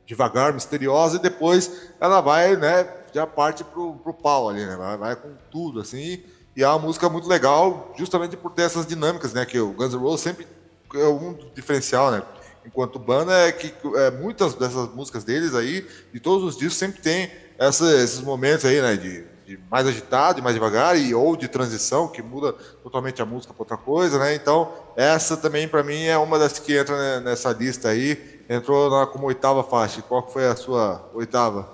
devagar, 0.07 0.53
misteriosa, 0.53 1.17
e 1.17 1.21
depois 1.21 1.91
ela 2.01 2.21
vai, 2.21 2.57
né, 2.57 2.89
já 3.13 3.27
parte 3.27 3.65
pro, 3.65 3.95
pro 3.97 4.15
pau 4.15 4.49
ali, 4.49 4.65
né, 4.65 4.77
vai, 4.77 4.97
vai 4.97 5.17
com 5.17 5.35
tudo, 5.51 5.81
assim, 5.81 6.23
e 6.57 6.63
é 6.63 6.69
uma 6.69 6.79
música 6.79 7.09
muito 7.09 7.29
legal, 7.29 7.93
justamente 7.97 8.37
por 8.37 8.53
ter 8.53 8.63
essas 8.63 8.87
dinâmicas, 8.87 9.33
né, 9.33 9.45
que 9.45 9.59
o 9.59 9.73
Guns 9.73 9.95
N' 9.95 10.01
Roses 10.01 10.21
sempre 10.21 10.47
é 10.95 11.07
um 11.07 11.39
diferencial, 11.55 12.11
né, 12.11 12.23
enquanto 12.65 12.99
banda, 12.99 13.33
é 13.33 13.53
que 13.53 13.73
é, 13.97 14.11
muitas 14.11 14.55
dessas 14.55 14.93
músicas 14.95 15.25
deles 15.25 15.55
aí, 15.55 15.87
de 16.13 16.21
todos 16.21 16.45
os 16.45 16.57
discos, 16.57 16.77
sempre 16.77 17.01
tem 17.01 17.31
essa, 17.59 17.85
esses 18.03 18.21
momentos 18.21 18.65
aí, 18.65 18.81
né, 18.81 18.97
de, 18.97 19.25
de, 19.51 19.59
mais 19.69 19.87
agitado 19.87 20.39
e 20.39 20.43
mais 20.43 20.55
devagar, 20.55 20.97
e, 20.97 21.13
ou 21.13 21.35
de 21.37 21.49
transição, 21.49 22.07
que 22.07 22.23
muda 22.23 22.53
totalmente 22.83 23.21
a 23.21 23.27
música 23.27 23.53
para 23.53 23.63
outra 23.63 23.77
coisa, 23.77 24.19
né, 24.19 24.35
então 24.35 24.71
essa 24.97 25.37
também 25.37 25.67
para 25.67 25.83
mim 25.83 26.05
é 26.05 26.17
uma 26.17 26.39
das 26.39 26.59
que 26.59 26.77
entra 26.77 27.21
nessa 27.21 27.51
lista 27.53 27.89
aí, 27.89 28.43
entrou 28.49 28.89
na, 28.91 29.07
como 29.07 29.27
oitava 29.27 29.65
faixa, 29.65 30.03
qual 30.03 30.29
foi 30.29 30.47
a 30.47 30.55
sua 30.55 31.05
oitava? 31.13 31.69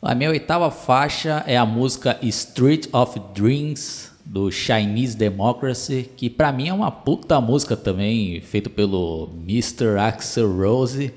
A 0.00 0.14
minha 0.14 0.30
oitava 0.30 0.70
faixa 0.70 1.44
é 1.46 1.56
a 1.56 1.66
música 1.66 2.18
Street 2.22 2.88
of 2.92 3.20
Dreams, 3.34 4.10
do 4.24 4.50
Chinese 4.52 5.16
Democracy, 5.16 6.08
que 6.16 6.30
para 6.30 6.52
mim 6.52 6.68
é 6.68 6.72
uma 6.72 6.92
puta 6.92 7.40
música 7.40 7.76
também, 7.76 8.40
feito 8.40 8.70
pelo 8.70 9.28
Mr. 9.44 9.98
Axel 9.98 10.56
Rose, 10.56 11.12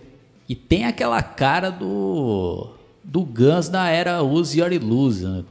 e 0.50 0.56
tem 0.56 0.86
aquela 0.86 1.22
cara 1.22 1.70
do 1.70 2.76
do 3.06 3.24
Guns 3.24 3.70
da 3.70 3.88
era 3.88 4.24
Use 4.24 4.60
Your 4.60 4.74
Illusion, 4.74 5.30
né? 5.30 5.44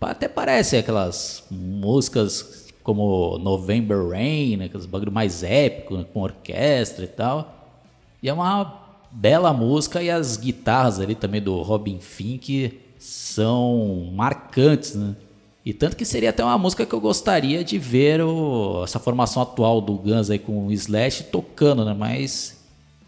Até 0.00 0.28
parece 0.28 0.76
aquelas 0.76 1.44
músicas 1.50 2.72
como 2.82 3.38
November 3.38 4.08
Rain, 4.08 4.56
né? 4.56 4.64
aqueles 4.64 4.86
bagulho 4.86 5.12
mais 5.12 5.42
épico, 5.42 5.96
né? 5.96 6.06
com 6.12 6.22
orquestra 6.22 7.04
e 7.04 7.08
tal. 7.08 7.78
E 8.22 8.28
é 8.28 8.32
uma 8.32 8.80
bela 9.10 9.52
música 9.52 10.02
e 10.02 10.10
as 10.10 10.36
guitarras 10.36 11.00
ali 11.00 11.14
também 11.14 11.42
do 11.42 11.60
Robin 11.62 11.98
Fink 12.00 12.80
são 12.98 14.10
marcantes, 14.14 14.94
né? 14.94 15.16
E 15.64 15.74
tanto 15.74 15.96
que 15.96 16.04
seria 16.04 16.30
até 16.30 16.42
uma 16.42 16.56
música 16.56 16.86
que 16.86 16.94
eu 16.94 17.00
gostaria 17.00 17.62
de 17.62 17.78
ver 17.78 18.22
o, 18.22 18.82
essa 18.82 18.98
formação 18.98 19.42
atual 19.42 19.80
do 19.80 19.92
Guns 19.94 20.30
aí 20.30 20.38
com 20.38 20.66
o 20.66 20.72
Slash 20.72 21.24
tocando, 21.24 21.84
né? 21.84 21.94
Mas 21.94 22.58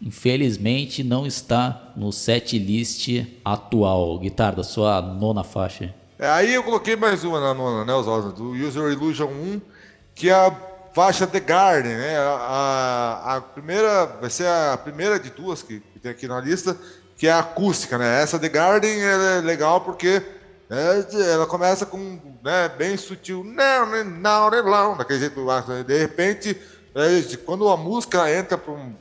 infelizmente 0.01 1.03
não 1.03 1.25
está 1.25 1.91
no 1.95 2.11
set 2.11 2.57
list 2.59 3.09
atual. 3.43 4.19
Guitarra, 4.19 4.57
da 4.57 4.63
sua 4.63 5.01
nona 5.01 5.43
faixa. 5.43 5.93
É, 6.23 6.29
aí 6.29 6.53
eu 6.53 6.63
coloquei 6.63 6.95
mais 6.95 7.25
uma 7.25 7.37
na 7.37 7.53
nona, 7.53 7.83
né, 7.83 7.93
Oswaldo? 7.93 8.31
Do 8.31 8.51
User 8.51 8.89
Illusion 8.89 9.27
1, 9.27 9.61
que 10.15 10.29
é 10.29 10.33
a 10.33 10.55
faixa 10.93 11.27
The 11.27 11.41
Garden, 11.41 11.97
né? 11.97 12.17
A, 12.17 13.35
a, 13.35 13.41
primeira, 13.41 14.05
vai 14.05 14.29
ser 14.29 14.47
a 14.47 14.77
primeira 14.77 15.19
de 15.19 15.29
duas 15.31 15.61
que, 15.61 15.81
que 15.81 15.99
tem 15.99 16.09
aqui 16.09 16.25
na 16.25 16.39
lista, 16.39 16.77
que 17.17 17.27
é 17.27 17.31
a 17.33 17.39
acústica, 17.39 17.97
né? 17.97 18.21
Essa 18.21 18.39
The 18.39 18.47
Garden 18.47 19.03
é 19.03 19.41
legal 19.41 19.81
porque 19.81 20.23
é, 20.69 21.33
ela 21.33 21.45
começa 21.45 21.85
com 21.85 22.17
né, 22.41 22.69
bem 22.69 22.95
sutil, 22.95 23.43
não, 23.43 23.85
não, 23.85 24.49
não, 24.49 24.63
não, 24.63 24.95
daquele 24.95 25.19
jeito. 25.19 25.43
Né, 25.43 25.83
de 25.85 25.97
repente, 25.97 26.57
é, 26.95 27.35
quando 27.45 27.67
a 27.67 27.75
música 27.75 28.31
entra 28.31 28.57
para 28.57 28.71
um, 28.71 28.95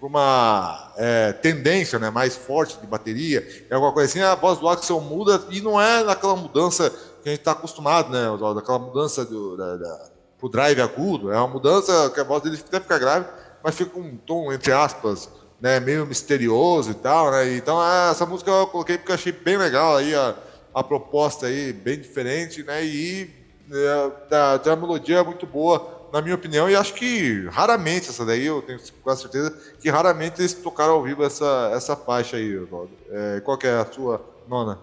uma 0.00 0.92
é, 0.96 1.32
tendência 1.32 1.98
né, 1.98 2.10
mais 2.10 2.36
forte 2.36 2.78
de 2.80 2.86
bateria, 2.86 3.66
é 3.68 3.74
alguma 3.74 3.92
coisa 3.92 4.08
assim, 4.10 4.20
a 4.20 4.34
voz 4.34 4.58
do 4.58 4.68
Axel 4.68 5.00
muda 5.00 5.42
e 5.50 5.60
não 5.60 5.80
é 5.80 6.10
aquela 6.10 6.36
mudança 6.36 6.90
que 7.22 7.28
a 7.28 7.32
gente 7.32 7.40
está 7.40 7.52
acostumado, 7.52 8.10
né, 8.10 8.24
daquela 8.54 8.78
mudança 8.78 9.24
do, 9.24 9.56
da, 9.56 9.76
da, 9.76 10.10
pro 10.38 10.48
drive 10.48 10.80
agudo, 10.80 11.32
é 11.32 11.36
uma 11.36 11.48
mudança 11.48 12.10
que 12.10 12.20
a 12.20 12.24
voz 12.24 12.42
dele 12.42 12.58
até 12.66 12.80
fica 12.80 12.98
grave, 12.98 13.26
mas 13.62 13.74
fica 13.74 13.90
com 13.90 14.00
um 14.00 14.16
tom, 14.16 14.52
entre 14.52 14.72
aspas, 14.72 15.28
né, 15.60 15.78
meio 15.80 16.06
misterioso 16.06 16.90
e 16.90 16.94
tal, 16.94 17.30
né, 17.30 17.56
então 17.56 17.82
é, 17.82 18.10
essa 18.10 18.26
música 18.26 18.50
eu 18.50 18.66
coloquei 18.66 18.98
porque 18.98 19.12
eu 19.12 19.16
achei 19.16 19.32
bem 19.32 19.56
legal 19.56 19.96
aí 19.96 20.14
a 20.14 20.34
a 20.74 20.82
proposta 20.82 21.46
aí 21.46 21.72
bem 21.72 21.98
diferente, 21.98 22.62
né? 22.62 22.84
E 22.84 23.30
é, 23.70 24.58
tem 24.58 24.72
uma 24.72 24.80
melodia 24.80 25.22
muito 25.22 25.46
boa, 25.46 26.01
na 26.12 26.20
minha 26.20 26.34
opinião, 26.34 26.68
e 26.68 26.76
acho 26.76 26.92
que 26.92 27.46
raramente 27.50 28.10
essa 28.10 28.24
daí, 28.24 28.44
eu 28.44 28.60
tenho 28.60 28.78
quase 29.02 29.22
certeza 29.22 29.56
que 29.80 29.88
raramente 29.88 30.42
eles 30.42 30.52
tocaram 30.52 30.92
ao 30.92 31.02
vivo 31.02 31.24
essa, 31.24 31.72
essa 31.74 31.96
faixa 31.96 32.36
aí, 32.36 32.54
Oswaldo. 32.58 32.90
É, 33.10 33.40
qual 33.40 33.56
que 33.56 33.66
é 33.66 33.78
a 33.78 33.90
sua 33.90 34.22
nona? 34.46 34.78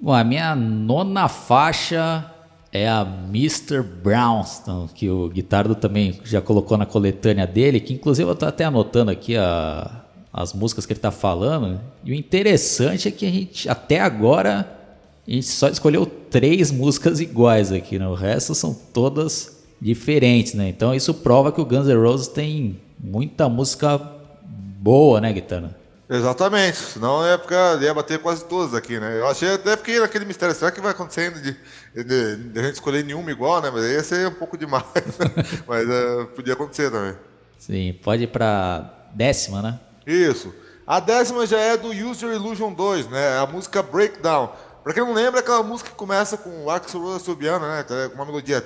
Bom, 0.00 0.12
a 0.12 0.22
minha 0.22 0.54
nona 0.54 1.28
faixa 1.28 2.30
é 2.70 2.86
a 2.86 3.00
Mr. 3.00 3.82
Brownstone, 3.82 4.88
que 4.88 5.08
o 5.08 5.30
Guitardo 5.30 5.74
também 5.74 6.20
já 6.22 6.42
colocou 6.42 6.76
na 6.76 6.84
coletânea 6.84 7.46
dele, 7.46 7.80
que 7.80 7.94
inclusive 7.94 8.28
eu 8.28 8.34
estou 8.34 8.48
até 8.48 8.64
anotando 8.64 9.10
aqui 9.10 9.34
a, 9.34 10.04
as 10.30 10.52
músicas 10.52 10.84
que 10.84 10.92
ele 10.92 10.98
está 10.98 11.10
falando. 11.10 11.80
E 12.04 12.12
o 12.12 12.14
interessante 12.14 13.08
é 13.08 13.10
que 13.10 13.26
a 13.26 13.30
gente, 13.30 13.66
até 13.66 13.98
agora, 13.98 14.78
a 15.26 15.30
gente 15.30 15.46
só 15.46 15.68
escolheu 15.68 16.04
três 16.04 16.70
músicas 16.70 17.18
iguais 17.18 17.72
aqui, 17.72 17.98
né? 17.98 18.06
O 18.06 18.14
resto 18.14 18.54
são 18.54 18.74
todas 18.74 19.57
diferentes, 19.80 20.54
né? 20.54 20.68
Então 20.68 20.94
isso 20.94 21.14
prova 21.14 21.52
que 21.52 21.60
o 21.60 21.64
Guns 21.64 21.86
N' 21.86 21.94
Roses 21.94 22.28
tem 22.28 22.80
muita 22.98 23.48
música 23.48 24.00
boa, 24.44 25.20
né, 25.20 25.32
Guitarra? 25.32 25.76
Exatamente, 26.10 26.78
senão 26.78 27.26
ia, 27.26 27.38
ficar, 27.38 27.82
ia 27.82 27.92
bater 27.92 28.18
quase 28.18 28.42
todas 28.46 28.72
aqui, 28.72 28.98
né? 28.98 29.18
Eu 29.18 29.28
achei 29.28 29.52
até 29.52 29.76
porque 29.76 30.00
naquele 30.00 30.24
mistério, 30.24 30.54
será 30.54 30.70
que 30.70 30.80
vai 30.80 30.92
acontecendo 30.92 31.38
de, 31.42 31.54
de, 31.94 32.36
de, 32.36 32.60
a 32.60 32.62
gente 32.62 32.74
escolher 32.74 33.04
nenhuma 33.04 33.30
igual, 33.30 33.60
né? 33.60 33.70
Mas 33.70 33.84
aí 33.84 33.92
ia 33.92 34.02
ser 34.02 34.26
um 34.26 34.32
pouco 34.32 34.56
demais, 34.56 34.84
mas 35.68 35.86
uh, 35.86 36.26
podia 36.34 36.54
acontecer 36.54 36.90
também. 36.90 37.14
Sim, 37.58 37.94
pode 38.02 38.22
ir 38.22 38.28
pra 38.28 38.90
décima, 39.14 39.60
né? 39.60 39.78
Isso. 40.06 40.54
A 40.86 41.00
décima 41.00 41.46
já 41.46 41.58
é 41.60 41.76
do 41.76 41.88
Use 41.88 42.24
Your 42.24 42.34
Illusion 42.34 42.72
2, 42.72 43.08
né? 43.10 43.38
A 43.38 43.46
música 43.46 43.82
Breakdown. 43.82 44.50
Pra 44.82 44.94
quem 44.94 45.02
não 45.02 45.12
lembra, 45.12 45.40
é 45.40 45.42
aquela 45.42 45.62
música 45.62 45.90
que 45.90 45.96
começa 45.96 46.36
com 46.36 46.64
o 46.64 46.70
Axel 46.70 47.00
Rose 47.00 47.24
subiano, 47.24 47.66
né? 47.66 47.84
Com 48.08 48.14
uma 48.14 48.24
melodia. 48.24 48.62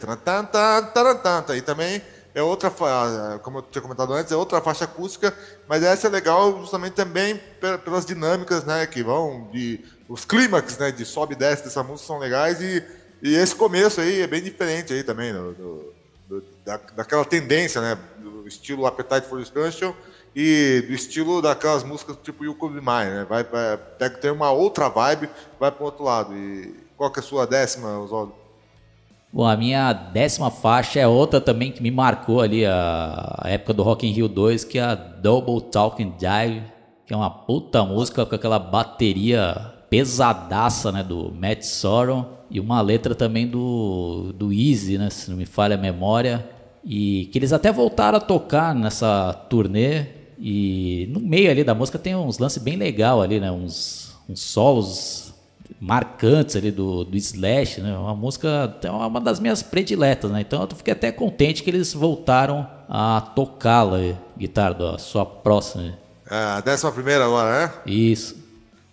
E 1.57 1.61
também 1.63 2.03
é 2.35 2.43
outra, 2.43 2.71
como 3.43 3.59
eu 3.59 3.63
tinha 3.63 3.83
comentado 3.83 4.13
antes, 4.13 4.33
é 4.33 4.37
outra 4.37 4.61
faixa 4.61 4.85
acústica, 4.85 5.35
mas 5.69 5.83
essa 5.83 6.07
é 6.07 6.11
legal 6.11 6.59
justamente 6.61 6.95
também 6.95 7.41
pelas 7.85 8.07
dinâmicas, 8.07 8.65
né? 8.65 8.87
Que 8.87 9.03
vão 9.03 9.49
de. 9.53 9.85
Os 10.09 10.25
clímax, 10.25 10.79
né? 10.79 10.91
De 10.93 11.05
sobe 11.05 11.35
e 11.35 11.37
desce 11.37 11.65
dessa 11.65 11.83
música 11.83 12.07
são 12.07 12.19
legais 12.19 12.61
e, 12.61 12.85
e 13.23 13.35
esse 13.35 13.55
começo 13.55 14.01
aí 14.01 14.21
é 14.21 14.27
bem 14.27 14.43
diferente 14.43 14.93
aí 14.93 15.03
também, 15.03 15.33
do, 15.33 15.53
do, 15.53 15.95
do 16.29 16.45
da, 16.65 16.77
daquela 16.95 17.25
tendência, 17.25 17.81
né? 17.81 17.99
Do 18.19 18.47
estilo 18.47 18.87
Appetite 18.87 19.27
for 19.27 19.39
Destruction 19.41 19.95
e 20.35 20.85
do 20.87 20.93
estilo 20.93 21.43
daquelas 21.43 21.85
músicas 21.85 22.17
tipo 22.23 22.45
You 22.45 22.55
Could 22.55 22.75
Be 22.75 22.81
Mine, 22.81 23.17
né? 23.17 23.27
Vai, 23.29 23.45
vai, 23.45 23.79
tem 24.11 24.31
uma 24.31 24.51
outra 24.51 24.89
vibe, 24.89 25.29
vai 25.61 25.71
para 25.71 25.85
outro 25.85 26.05
lado. 26.05 26.37
E 26.37 26.75
qual 26.97 27.11
que 27.11 27.21
é 27.21 27.23
a 27.23 27.27
sua 27.27 27.47
décima, 27.47 27.99
Oswaldo? 27.99 28.33
Bom, 29.33 29.47
a 29.47 29.57
minha 29.57 29.93
décima 29.93 30.51
faixa 30.51 31.01
é 31.01 31.07
outra 31.07 31.41
também 31.41 31.73
que 31.73 31.83
me 31.83 31.91
marcou 31.91 32.41
ali 32.41 32.67
a, 32.67 33.39
a 33.39 33.49
época 33.49 33.73
do 33.73 33.83
Rock 33.83 34.07
in 34.07 34.13
Rio 34.13 34.29
2, 34.29 34.65
que 34.65 34.79
é 34.79 34.83
a 34.83 34.95
Double 34.95 35.61
Talking 35.71 36.15
Dive, 36.19 36.63
que 37.07 37.15
é 37.15 37.17
uma 37.17 37.31
puta 37.31 37.83
música 37.83 38.27
com 38.27 38.35
aquela 38.35 38.59
bateria 38.59 39.73
pesadaça, 39.89 40.93
né, 40.93 41.03
do 41.03 41.33
Matt 41.33 41.63
Sorum 41.63 42.27
e 42.51 42.61
uma 42.61 42.81
letra 42.81 43.15
também 43.15 43.47
do, 43.47 44.33
do 44.35 44.53
Easy, 44.53 44.99
né, 44.99 45.09
se 45.09 45.31
não 45.31 45.37
me 45.37 45.47
falha 45.47 45.77
a 45.77 45.79
memória, 45.79 46.47
e 46.85 47.31
que 47.33 47.39
eles 47.39 47.53
até 47.53 47.73
voltaram 47.73 48.19
a 48.19 48.21
tocar 48.21 48.75
nessa 48.75 49.33
turnê 49.49 50.22
e 50.45 51.07
no 51.13 51.21
meio 51.21 51.49
ali 51.49 51.63
da 51.63 51.73
música 51.73 52.01
tem 52.01 52.17
uns 52.17 52.39
lances 52.39 52.61
bem 52.61 52.75
legal 52.75 53.23
ali, 53.23 53.39
né, 53.39 53.49
uns, 53.53 54.13
uns 54.29 54.41
solos 54.41 55.33
marcantes 55.81 56.57
ali 56.57 56.73
do, 56.73 57.05
do 57.05 57.17
Slash, 57.17 57.81
né, 57.81 57.97
uma 57.97 58.17
música 58.17 58.77
é 58.83 58.91
uma 58.91 59.21
das 59.21 59.39
minhas 59.39 59.63
prediletas, 59.63 60.33
né, 60.33 60.41
então 60.41 60.61
eu 60.69 60.77
fiquei 60.77 60.93
até 60.93 61.13
contente 61.13 61.63
que 61.63 61.71
eles 61.71 61.95
voltaram 61.95 62.69
a 62.89 63.21
tocá-la, 63.21 64.17
guitarra, 64.37 64.97
a 64.97 64.99
sua 64.99 65.25
próxima. 65.25 65.97
É, 66.29 66.35
a 66.35 66.61
décima 66.61 66.91
primeira 66.91 67.25
agora, 67.25 67.67
né? 67.67 67.73
Isso. 67.87 68.37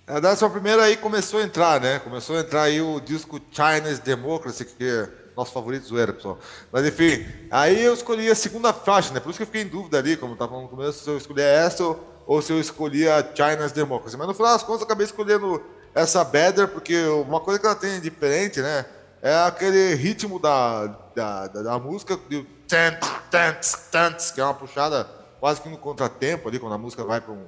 A 0.06 0.20
décima 0.20 0.50
primeira 0.50 0.84
aí 0.84 0.98
começou 0.98 1.40
a 1.40 1.44
entrar, 1.44 1.82
né? 1.82 2.00
Começou 2.00 2.38
a 2.38 2.42
entrar 2.42 2.64
aí 2.64 2.82
o 2.82 3.00
disco 3.00 3.42
Chinese 3.52 4.02
Democracy, 4.02 4.66
que 4.66 4.84
é 4.84 5.10
nosso 5.40 5.52
favorito 5.52 5.86
zoeira, 5.86 6.14
pessoal. 6.14 6.38
Mas 6.72 6.86
enfim, 6.86 7.26
aí 7.50 7.84
eu 7.84 7.94
escolhi 7.94 8.30
a 8.30 8.36
segunda 8.36 8.72
faixa, 8.72 9.14
né? 9.14 9.20
Por 9.20 9.30
isso 9.30 9.38
que 9.38 9.44
eu 9.44 9.48
fiquei 9.48 9.62
em 9.62 9.68
dúvida 9.68 9.98
ali, 9.98 10.18
como 10.18 10.34
estava 10.34 10.60
no 10.60 10.68
começo, 10.68 11.04
se 11.04 11.10
eu 11.10 11.18
escolhia 11.18 11.46
essa 11.46 11.84
ou 12.28 12.42
se 12.42 12.52
eu 12.52 12.60
escolhia 12.60 13.28
China's 13.34 13.72
Democracy. 13.72 14.16
Mas 14.18 14.28
no 14.28 14.34
final 14.34 14.52
das 14.52 14.64
contas 14.64 14.82
eu 14.82 14.86
acabei 14.86 15.06
escolhendo 15.06 15.62
essa 15.96 16.24
Better, 16.24 16.68
porque 16.68 17.06
uma 17.06 17.40
coisa 17.40 17.60
que 17.60 17.66
ela 17.66 17.76
tem 17.76 18.00
diferente, 18.00 18.62
né? 18.62 18.86
É 19.22 19.36
aquele 19.36 19.96
ritmo 19.96 20.40
da, 20.40 20.88
da, 21.16 21.48
da, 21.48 21.62
da 21.64 21.80
música, 21.80 22.16
do 22.16 22.44
tant, 22.68 23.00
tant, 23.30 23.60
tant, 23.92 24.34
que 24.34 24.40
é 24.40 24.44
uma 24.44 24.54
puxada 24.54 25.06
quase 25.40 25.62
que 25.62 25.70
no 25.70 25.78
contratempo 25.78 26.48
ali, 26.48 26.60
quando 26.60 26.74
a 26.74 26.78
música 26.78 27.04
vai 27.04 27.20
para 27.20 27.34
um 27.34 27.46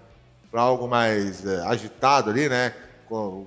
algo 0.54 0.88
mais 0.88 1.46
é, 1.46 1.62
agitado 1.66 2.30
ali, 2.30 2.50
né? 2.50 2.74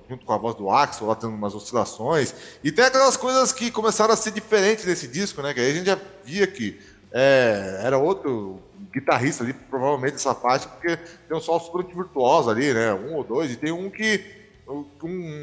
Junto 0.07 0.25
com 0.25 0.33
a 0.33 0.37
voz 0.37 0.55
do 0.55 0.69
Axel, 0.69 1.07
lá 1.07 1.15
tendo 1.15 1.33
umas 1.33 1.55
oscilações. 1.55 2.33
E 2.63 2.71
tem 2.71 2.85
aquelas 2.85 3.17
coisas 3.17 3.51
que 3.51 3.71
começaram 3.71 4.13
a 4.13 4.17
ser 4.17 4.31
diferentes 4.31 4.85
desse 4.85 5.07
disco, 5.07 5.41
né? 5.41 5.53
Que 5.53 5.59
aí 5.59 5.71
a 5.71 5.73
gente 5.73 5.87
já 5.87 5.97
via 6.23 6.45
que 6.45 6.79
é, 7.11 7.81
era 7.81 7.97
outro 7.97 8.59
guitarrista 8.93 9.43
ali, 9.43 9.53
provavelmente, 9.53 10.15
essa 10.15 10.35
parte, 10.35 10.67
porque 10.67 10.97
tem 10.97 11.35
um 11.35 11.41
solo 11.41 11.59
super 11.59 11.83
virtuoso 11.85 12.49
ali, 12.49 12.73
né? 12.73 12.93
Um 12.93 13.15
ou 13.15 13.23
dois, 13.23 13.51
e 13.51 13.55
tem 13.55 13.71
um 13.71 13.89
que. 13.89 14.43
Um, 14.67 14.85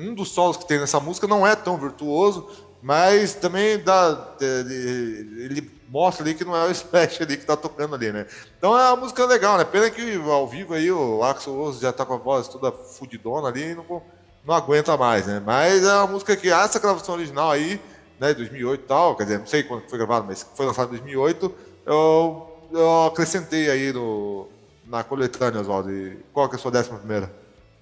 um 0.09 0.15
dos 0.15 0.31
solos 0.31 0.57
que 0.57 0.67
tem 0.67 0.81
nessa 0.81 0.99
música 0.99 1.29
não 1.29 1.47
é 1.47 1.55
tão 1.55 1.77
virtuoso, 1.79 2.49
mas 2.83 3.35
também 3.35 3.79
dá. 3.79 4.37
Ele 4.41 5.63
mostra 5.93 6.25
ali 6.25 6.35
que 6.35 6.43
não 6.43 6.57
é 6.57 6.67
o 6.67 6.71
Splash 6.71 7.21
ali 7.21 7.37
que 7.37 7.45
tá 7.45 7.55
tocando 7.55 7.95
ali, 7.95 8.11
né? 8.11 8.27
Então 8.57 8.77
é 8.79 8.89
uma 8.89 8.97
música 8.97 9.27
legal, 9.27 9.59
né? 9.59 9.65
Pena 9.65 9.91
que 9.91 10.17
ao 10.17 10.49
vivo 10.49 10.73
aí 10.73 10.91
o 10.91 11.23
Axel 11.23 11.55
Rose 11.55 11.83
já 11.83 11.93
tá 11.93 12.07
com 12.07 12.15
a 12.15 12.17
voz 12.17 12.49
toda 12.49 12.73
fudidona 12.73 13.49
ali 13.49 13.73
e 13.73 13.75
não, 13.75 14.03
não 14.43 14.55
aguenta 14.55 14.97
mais, 14.97 15.27
né? 15.27 15.43
Mas 15.45 15.85
é 15.85 15.93
uma 15.93 16.07
música 16.07 16.35
que 16.35 16.49
essa 16.49 16.81
gravação 16.81 17.15
original 17.15 17.51
aí, 17.51 17.79
né, 18.19 18.33
2008 18.33 18.81
e 18.81 18.87
tal, 18.87 19.15
quer 19.15 19.25
dizer, 19.25 19.39
não 19.39 19.47
sei 19.47 19.65
quando 19.65 19.83
foi 19.83 19.99
gravado, 19.99 20.25
mas 20.27 20.47
foi 20.55 20.65
lançado 20.65 20.89
em 20.89 20.99
2008, 20.99 21.55
eu, 21.85 22.69
eu 22.73 23.05
acrescentei 23.05 23.69
aí 23.69 23.93
no, 23.93 24.49
na 24.87 25.05
coletânea, 25.05 25.61
Oswaldo. 25.61 25.91
Qual 26.33 26.49
que 26.49 26.57
é 26.57 26.59
a 26.59 26.63
sua 26.63 26.71
décima 26.71 26.97
primeira? 26.97 27.31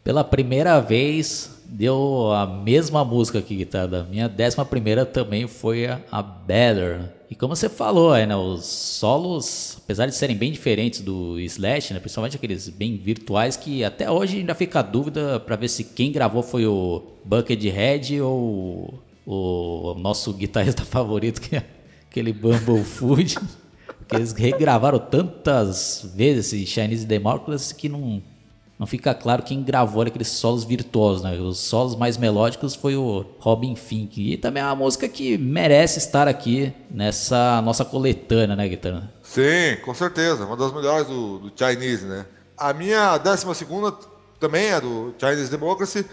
Pela 0.03 0.25
primeira 0.25 0.81
vez, 0.81 1.49
deu 1.65 2.33
a 2.33 2.45
mesma 2.45 3.05
música 3.05 3.39
aqui, 3.39 3.55
guitarra. 3.55 4.05
Minha 4.11 4.29
décima 4.29 4.65
primeira 4.65 5.07
também 5.07 5.47
foi 5.47 5.87
a, 5.87 6.01
a 6.11 6.21
Better. 6.21 7.20
E 7.31 7.37
como 7.37 7.55
você 7.55 7.69
falou, 7.69 8.13
é, 8.13 8.27
né, 8.27 8.35
os 8.35 8.67
solos, 8.67 9.79
apesar 9.85 10.07
de 10.07 10.15
serem 10.17 10.37
bem 10.37 10.51
diferentes 10.51 11.01
do 11.01 11.39
Slash, 11.39 11.95
né, 11.95 12.01
principalmente 12.01 12.35
aqueles 12.35 12.69
bem 12.69 12.97
virtuais, 12.97 13.57
que 13.57 13.85
até 13.85 14.11
hoje 14.11 14.39
ainda 14.39 14.53
fica 14.53 14.81
a 14.81 14.83
dúvida 14.83 15.39
para 15.39 15.55
ver 15.55 15.69
se 15.69 15.85
quem 15.85 16.11
gravou 16.11 16.43
foi 16.43 16.67
o 16.67 17.05
Buckethead 17.25 18.21
ou 18.21 19.01
o 19.25 19.95
nosso 19.95 20.33
guitarrista 20.33 20.83
favorito, 20.85 21.41
que 21.41 21.55
é 21.55 21.65
aquele 22.11 22.33
Bumblefoot. 22.33 23.39
que 24.09 24.17
eles 24.17 24.33
regravaram 24.33 24.99
tantas 24.99 26.11
vezes 26.17 26.53
esse 26.53 26.67
Chinese 26.67 27.07
Democracy 27.07 27.73
que 27.73 27.89
não 27.89 28.21
não 28.81 28.87
fica 28.87 29.13
claro 29.13 29.43
quem 29.43 29.63
gravou 29.63 30.01
aqueles 30.01 30.29
solos 30.29 30.65
virtuosos, 30.65 31.23
né? 31.23 31.39
Os 31.39 31.59
solos 31.59 31.95
mais 31.95 32.17
melódicos 32.17 32.75
foi 32.75 32.97
o 32.97 33.27
Robin 33.39 33.77
Fink. 33.77 34.33
E 34.33 34.39
também 34.39 34.63
é 34.63 34.65
uma 34.65 34.75
música 34.75 35.07
que 35.07 35.37
merece 35.37 35.99
estar 35.99 36.27
aqui 36.27 36.73
nessa 36.91 37.61
nossa 37.61 37.85
coletânea, 37.85 38.57
né, 38.57 38.67
Guitarra? 38.67 39.13
Sim, 39.23 39.77
com 39.85 39.93
certeza. 39.93 40.47
Uma 40.47 40.57
das 40.57 40.73
melhores 40.73 41.07
do, 41.07 41.41
do 41.41 41.53
Chinese, 41.55 42.07
né? 42.07 42.25
A 42.57 42.73
minha 42.73 43.19
décima 43.19 43.53
segunda 43.53 43.93
também 44.41 44.69
é 44.69 44.81
do 44.81 45.15
Chinese 45.19 45.51
Democracy. 45.51 46.07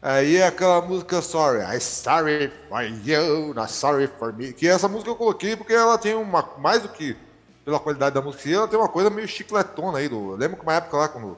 Aí 0.00 0.36
é 0.36 0.46
aquela 0.46 0.80
música 0.80 1.20
Sorry, 1.20 1.64
I 1.76 1.80
sorry 1.80 2.52
for 2.68 2.82
you, 3.04 3.52
not 3.52 3.72
sorry 3.72 4.06
for 4.06 4.32
me. 4.32 4.52
Que 4.52 4.68
essa 4.68 4.86
música 4.86 5.10
eu 5.10 5.16
coloquei 5.16 5.56
porque 5.56 5.72
ela 5.72 5.98
tem 5.98 6.14
uma. 6.14 6.48
Mais 6.58 6.82
do 6.82 6.88
que 6.88 7.16
pela 7.64 7.80
qualidade 7.80 8.14
da 8.14 8.22
música, 8.22 8.48
ela 8.48 8.68
tem 8.68 8.78
uma 8.78 8.88
coisa 8.88 9.10
meio 9.10 9.26
chicletona 9.26 9.98
aí. 9.98 10.08
Do, 10.08 10.36
lembro 10.36 10.56
que 10.56 10.62
uma 10.62 10.74
época 10.74 10.96
lá, 10.96 11.08
quando 11.08 11.36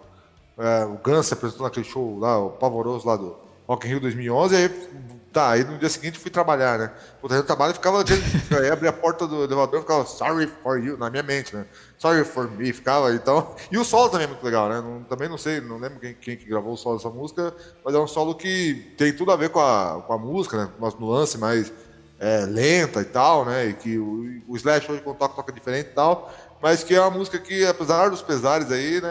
é, 0.58 0.84
o 0.84 0.98
Guns 0.98 1.26
se 1.26 1.34
apresentou 1.34 1.64
naquele 1.64 1.84
show 1.84 2.18
lá, 2.18 2.38
o 2.38 2.50
pavoroso 2.50 3.06
lá 3.06 3.16
do 3.16 3.36
Rock 3.66 3.86
in 3.86 3.90
Rio 3.90 4.00
2011, 4.00 4.54
aí, 4.54 4.68
tá, 5.32 5.50
aí 5.50 5.64
no 5.64 5.78
dia 5.78 5.88
seguinte 5.88 6.18
fui 6.18 6.30
trabalhar, 6.30 6.78
né? 6.78 6.92
Pô, 7.20 7.28
no 7.28 7.42
trabalho 7.42 7.72
e 7.72 7.74
ficava, 7.74 8.04
aí 8.60 8.70
abria 8.70 8.90
a 8.90 8.92
porta 8.92 9.26
do 9.26 9.42
elevador 9.42 9.78
e 9.78 9.82
ficava 9.82 10.06
sorry 10.06 10.46
for 10.62 10.78
you, 10.78 10.96
na 10.96 11.10
minha 11.10 11.22
mente, 11.22 11.56
né? 11.56 11.66
Sorry 11.98 12.24
for 12.24 12.48
me, 12.50 12.72
ficava, 12.72 13.12
então... 13.14 13.56
E 13.72 13.78
o 13.78 13.84
solo 13.84 14.10
também 14.10 14.26
é 14.26 14.28
muito 14.28 14.44
legal, 14.44 14.68
né? 14.68 14.80
Não, 14.80 15.02
também 15.04 15.28
não 15.28 15.38
sei, 15.38 15.60
não 15.60 15.78
lembro 15.78 15.98
quem, 15.98 16.14
quem 16.14 16.36
que 16.36 16.44
gravou 16.44 16.74
o 16.74 16.76
solo 16.76 16.98
dessa 16.98 17.10
música, 17.10 17.54
mas 17.84 17.94
é 17.94 17.98
um 17.98 18.06
solo 18.06 18.34
que 18.34 18.94
tem 18.96 19.12
tudo 19.12 19.32
a 19.32 19.36
ver 19.36 19.48
com 19.48 19.60
a, 19.60 20.02
com 20.06 20.12
a 20.12 20.18
música, 20.18 20.56
né? 20.56 20.70
Umas 20.78 20.94
nuances 20.94 21.36
mais 21.36 21.72
é, 22.20 22.44
lenta 22.46 23.00
e 23.00 23.04
tal, 23.06 23.44
né? 23.44 23.66
E 23.66 23.72
que 23.72 23.98
o, 23.98 24.42
o 24.46 24.56
Slash 24.56 24.92
hoje 24.92 25.02
quando 25.02 25.16
toca, 25.16 25.34
toca 25.34 25.52
diferente 25.52 25.88
e 25.90 25.94
tal 25.94 26.30
mas 26.64 26.82
que 26.82 26.94
é 26.94 27.00
uma 27.02 27.10
música 27.10 27.38
que, 27.38 27.62
apesar 27.66 28.08
dos 28.08 28.22
pesares 28.22 28.72
aí, 28.72 28.98
né, 28.98 29.10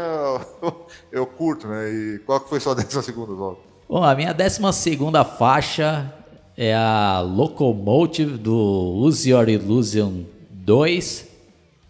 eu, 1.11 1.23
curto, 1.23 1.67
né? 1.67 1.87
E 1.87 2.19
qual 2.25 2.39
que 2.39 2.49
foi 2.49 2.59
sua 2.59 2.73
décima 2.73 3.03
segunda, 3.03 3.31
Walter? 3.31 3.61
Bom, 3.87 4.03
a 4.03 4.15
minha 4.15 4.33
décima 4.33 4.73
segunda 4.73 5.23
faixa 5.23 6.11
é 6.57 6.73
a 6.73 7.19
Locomotive 7.19 8.39
do 8.39 8.95
Use 8.95 9.29
Your 9.29 9.47
Illusion 9.47 10.23
2, 10.49 11.27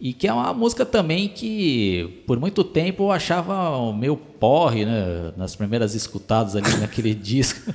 e 0.02 0.12
que 0.12 0.28
é 0.28 0.34
uma 0.34 0.54
música 0.54 0.86
também 0.86 1.30
que 1.30 2.21
por 2.28 2.38
muito 2.38 2.65
tempo 2.65 3.04
eu 3.04 3.12
achava 3.13 3.93
meio 3.93 4.17
porre, 4.17 4.84
né, 4.84 5.32
nas 5.38 5.56
primeiras 5.56 5.95
escutadas 5.95 6.58
ali 6.58 6.76
naquele 6.76 7.15
disco. 7.15 7.73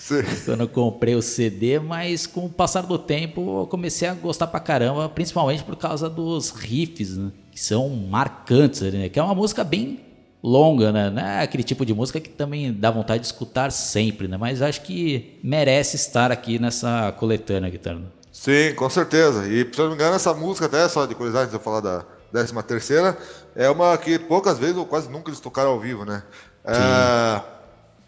Sim. 0.00 0.22
quando 0.46 0.62
eu 0.62 0.68
comprei 0.68 1.14
o 1.14 1.20
CD, 1.20 1.78
mas 1.78 2.26
com 2.26 2.46
o 2.46 2.48
passar 2.48 2.80
do 2.80 2.98
tempo 2.98 3.60
eu 3.60 3.66
comecei 3.66 4.08
a 4.08 4.14
gostar 4.14 4.46
pra 4.46 4.58
caramba, 4.58 5.10
principalmente 5.10 5.62
por 5.62 5.76
causa 5.76 6.08
dos 6.08 6.48
riffs, 6.48 7.18
né? 7.18 7.30
Que 7.52 7.60
são 7.60 7.86
marcantes, 7.90 8.80
né? 8.80 9.10
Que 9.10 9.18
é 9.18 9.22
uma 9.22 9.34
música 9.34 9.62
bem 9.62 10.00
longa, 10.42 10.90
né? 10.90 11.10
Não 11.10 11.22
é 11.22 11.42
aquele 11.42 11.62
tipo 11.62 11.84
de 11.84 11.92
música 11.92 12.18
que 12.18 12.30
também 12.30 12.72
dá 12.72 12.90
vontade 12.90 13.20
de 13.20 13.26
escutar 13.26 13.70
sempre, 13.70 14.26
né? 14.26 14.38
Mas 14.38 14.62
acho 14.62 14.80
que 14.80 15.38
merece 15.44 15.96
estar 15.96 16.32
aqui 16.32 16.58
nessa 16.58 17.12
coletânea, 17.18 17.68
Guitarra. 17.68 18.00
Sim, 18.32 18.74
com 18.74 18.88
certeza. 18.88 19.46
E 19.48 19.68
se 19.70 19.78
eu 19.78 19.84
não 19.84 19.90
me 19.90 19.94
engano, 19.96 20.16
essa 20.16 20.32
música, 20.32 20.64
até 20.64 20.88
só 20.88 21.04
de 21.04 21.14
curiosidade, 21.14 21.44
antes 21.44 21.52
de 21.52 21.58
eu 21.58 21.62
falar 21.62 21.80
da 21.80 22.06
décima 22.32 22.62
terceira, 22.62 23.18
é 23.54 23.68
uma 23.68 23.98
que 23.98 24.18
poucas 24.18 24.58
vezes 24.58 24.78
ou 24.78 24.86
quase 24.86 25.10
nunca 25.10 25.28
eles 25.28 25.40
tocaram 25.40 25.72
ao 25.72 25.78
vivo, 25.78 26.06
né? 26.06 26.22
Sim. 26.64 26.72
É 26.72 27.59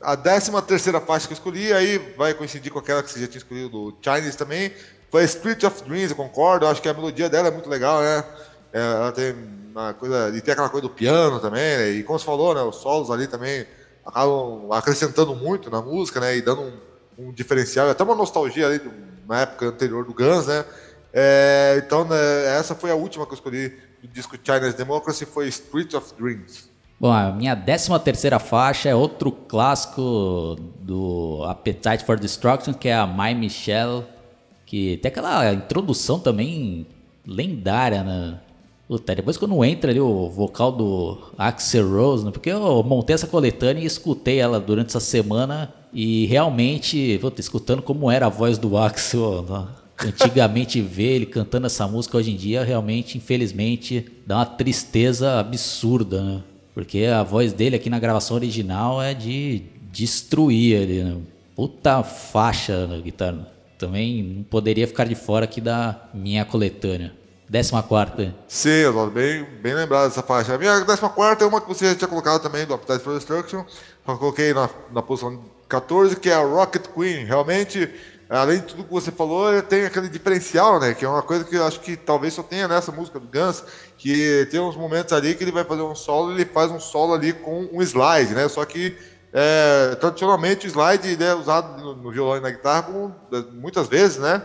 a 0.03 0.17
13 0.17 0.51
terceira 0.62 1.01
faixa 1.01 1.27
que 1.27 1.33
eu 1.33 1.37
escolhi, 1.37 1.73
aí 1.73 1.99
vai 2.17 2.35
coincidir 2.35 2.73
com 2.73 2.79
aquela 2.79 3.03
que 3.03 3.11
você 3.11 3.21
já 3.21 3.27
tinha 3.27 3.38
escolhido 3.38 3.69
do 3.69 3.97
Chinese 4.03 4.37
também, 4.37 4.73
foi 5.11 5.27
Spirit 5.27 5.65
of 5.67 5.83
Dreams, 5.85 6.11
eu 6.11 6.17
concordo, 6.17 6.67
acho 6.67 6.81
que 6.81 6.88
a 6.88 6.95
melodia 6.95 7.29
dela 7.29 7.49
é 7.49 7.51
muito 7.51 7.69
legal, 7.69 8.01
né? 8.01 8.25
É, 8.73 8.81
ela 8.81 9.12
tem 9.12 9.35
uma 9.71 9.95
coisa, 9.95 10.35
e 10.37 10.41
tem 10.41 10.53
aquela 10.53 10.69
coisa 10.69 10.88
do 10.88 10.93
piano 10.93 11.38
também, 11.38 11.77
né? 11.79 11.91
E 11.91 12.03
como 12.03 12.19
você 12.19 12.25
falou, 12.25 12.55
né, 12.55 12.62
os 12.62 12.77
solos 12.77 13.11
ali 13.11 13.27
também 13.27 13.67
acabam 14.05 14.73
acrescentando 14.73 15.35
muito 15.35 15.71
na 15.71 15.81
música, 15.81 16.19
né? 16.19 16.37
E 16.37 16.43
dando 16.43 16.62
um, 16.62 16.73
um 17.19 17.33
diferencial, 17.33 17.88
até 17.88 18.03
uma 18.03 18.15
nostalgia 18.15 18.67
ali 18.67 18.81
na 19.29 19.43
época 19.43 19.67
anterior 19.67 20.05
do 20.05 20.15
Guns, 20.15 20.47
né? 20.47 20.65
É, 21.12 21.83
então, 21.85 22.05
né, 22.05 22.57
essa 22.59 22.75
foi 22.75 22.91
a 22.91 22.95
última 22.95 23.27
que 23.27 23.33
eu 23.33 23.37
escolhi 23.37 23.69
do 24.03 24.09
disco 24.09 24.37
Chinese 24.43 24.77
Democracy, 24.77 25.27
foi 25.27 25.51
Spirit 25.51 25.95
of 25.95 26.12
Dreams. 26.19 26.72
Bom, 27.03 27.11
a 27.11 27.33
minha 27.33 27.57
13 27.57 27.99
terceira 27.99 28.38
faixa 28.38 28.88
é 28.88 28.95
outro 28.95 29.33
clássico 29.33 30.57
do 30.79 31.43
Appetite 31.49 32.05
for 32.05 32.17
Destruction, 32.17 32.73
que 32.73 32.87
é 32.87 32.95
a 32.95 33.05
My 33.05 33.35
Michelle, 33.35 34.05
que 34.65 34.99
tem 34.99 35.09
aquela 35.09 35.53
introdução 35.53 36.21
também 36.21 36.87
lendária, 37.27 38.05
né? 38.05 38.38
Puta, 38.87 39.17
depois 39.17 39.37
quando 39.37 39.65
entra 39.65 39.91
ali 39.91 39.99
o 39.99 40.29
vocal 40.29 40.71
do 40.71 41.19
Axel 41.37 41.91
Rose, 41.91 42.25
né? 42.25 42.31
porque 42.31 42.53
eu 42.53 42.85
montei 42.85 43.15
essa 43.15 43.27
coletânea 43.27 43.83
e 43.83 43.87
escutei 43.87 44.38
ela 44.38 44.61
durante 44.61 44.91
essa 44.91 45.01
semana 45.01 45.75
e 45.93 46.27
realmente, 46.27 47.19
puta, 47.21 47.41
escutando 47.41 47.83
como 47.83 48.12
era 48.12 48.27
a 48.27 48.29
voz 48.29 48.59
do 48.59 48.79
Axel, 48.79 49.43
né? 49.43 49.67
antigamente 50.07 50.79
ver 50.81 51.17
ele 51.17 51.27
cantando 51.27 51.67
essa 51.67 51.88
música 51.88 52.17
hoje 52.17 52.31
em 52.31 52.37
dia, 52.37 52.62
realmente, 52.62 53.19
infelizmente, 53.19 54.07
dá 54.25 54.37
uma 54.37 54.47
tristeza 54.47 55.41
absurda, 55.41 56.23
né? 56.23 56.43
Porque 56.75 57.05
a 57.05 57.23
voz 57.23 57.53
dele 57.53 57.77
aqui 57.77 57.91
na 57.91 57.99
gravação 57.99 58.37
original 58.37 59.03
é 59.03 59.13
de 59.13 59.63
destruir 59.91 60.75
ele, 60.75 61.05
né? 61.05 61.17
puta 61.55 62.03
faixa 62.03 62.87
na 62.87 62.99
guitarra. 62.99 63.47
Também 63.79 64.23
não 64.23 64.43
poderia 64.45 64.87
ficar 64.87 65.05
de 65.05 65.15
fora 65.15 65.45
aqui 65.45 65.61
da 65.61 66.09
minha 66.15 66.45
coletânea. 66.45 67.13
Décima 67.49 67.83
quarta. 67.83 68.35
Sim, 68.49 68.85
bem, 69.13 69.45
bem 69.61 69.75
lembrado 69.75 70.09
dessa 70.09 70.23
faixa. 70.23 70.55
A 70.55 70.59
minha 70.59 70.81
décima 70.81 71.11
quarta 71.11 71.45
é 71.45 71.47
uma 71.47 71.61
que 71.61 71.69
você 71.69 71.91
já 71.91 71.95
tinha 71.95 72.09
colocado 72.09 72.41
também, 72.41 72.65
do 72.65 72.73
Appetite 72.73 73.05
for 73.05 73.15
Destruction. 73.15 73.65
Eu 74.09 74.17
coloquei 74.17 74.55
na, 74.55 74.71
na 74.91 75.03
posição 75.03 75.39
14, 75.69 76.17
que 76.17 76.31
é 76.31 76.35
a 76.35 76.43
Rocket 76.43 76.87
Queen. 76.95 77.25
Realmente, 77.25 77.91
além 78.38 78.61
de 78.61 78.66
tudo 78.66 78.85
que 78.85 78.90
você 78.90 79.11
falou, 79.11 79.61
tem 79.62 79.85
aquele 79.85 80.09
diferencial, 80.09 80.81
né? 80.81 80.95
Que 80.95 81.05
é 81.05 81.09
uma 81.09 81.23
coisa 81.23 81.45
que 81.45 81.55
eu 81.55 81.66
acho 81.66 81.81
que 81.81 81.97
talvez 81.97 82.33
só 82.33 82.42
tenha 82.42 82.66
nessa 82.66 82.90
música 82.90 83.21
do 83.21 83.27
Guns, 83.27 83.62
que 83.99 84.49
tem 84.51 84.59
uns 84.59 84.77
momentos 84.77 85.12
ali 85.12 85.35
que 85.35 85.45
ele 85.45 85.53
vai 85.53 85.64
fazer 85.64 85.83
um 85.83 85.95
solo, 85.95 86.33
ele 86.33 86.47
faz 86.47 86.71
um 86.71 86.81
solo 86.81 87.12
ali 87.12 87.33
com 87.33 87.68
um 87.73 87.83
slide, 87.83 88.35
né? 88.35 88.49
Só 88.49 88.64
que 88.64 88.97
é, 89.35 89.97
tradicionalmente 89.99 90.66
o 90.66 90.71
slide 90.71 91.23
é 91.23 91.35
usado 91.35 91.95
no, 91.95 92.11
violão 92.11 92.37
e 92.37 92.40
na 92.40 92.51
guitarra 92.51 92.88
muitas 93.53 93.88
vezes, 93.88 94.18
né? 94.18 94.42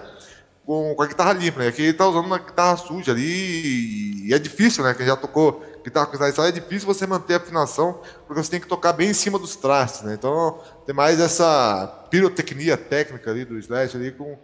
Com, 0.68 0.94
com, 0.94 1.02
a 1.02 1.08
guitarra 1.08 1.34
limpa, 1.34 1.62
né? 1.62 1.70
Aqui 1.70 1.82
ele 1.82 1.92
está 1.92 2.06
usando 2.06 2.26
uma 2.26 2.38
guitarra 2.38 2.78
suja 2.78 3.14
ali 3.14 4.28
e, 4.28 4.34
é 4.34 4.38
difícil, 4.38 4.84
né? 4.84 4.94
Quem 4.94 5.06
já 5.06 5.16
tocou 5.16 5.64
guitarra 5.84 6.06
com 6.06 6.16
slide 6.18 6.42
é 6.42 6.52
difícil 6.52 6.86
você 6.86 7.08
manter 7.08 7.36
a 7.36 7.38
afinação 7.38 8.02
porque 8.28 8.44
você 8.44 8.52
tem 8.52 8.60
que 8.60 8.68
tocar 8.68 8.92
bem 8.92 9.10
em 9.10 9.14
cima 9.14 9.40
dos 9.40 9.56
trastes, 9.56 10.02
né? 10.04 10.14
Então 10.14 10.60
tem 10.86 10.94
mais 10.94 11.20
essa 11.20 12.06
pirotecnia 12.12 12.76
técnica 12.76 13.32
ali 13.32 13.46
do 13.46 13.58
slide 13.58 13.96
ali 13.96 14.12
com, 14.12 14.38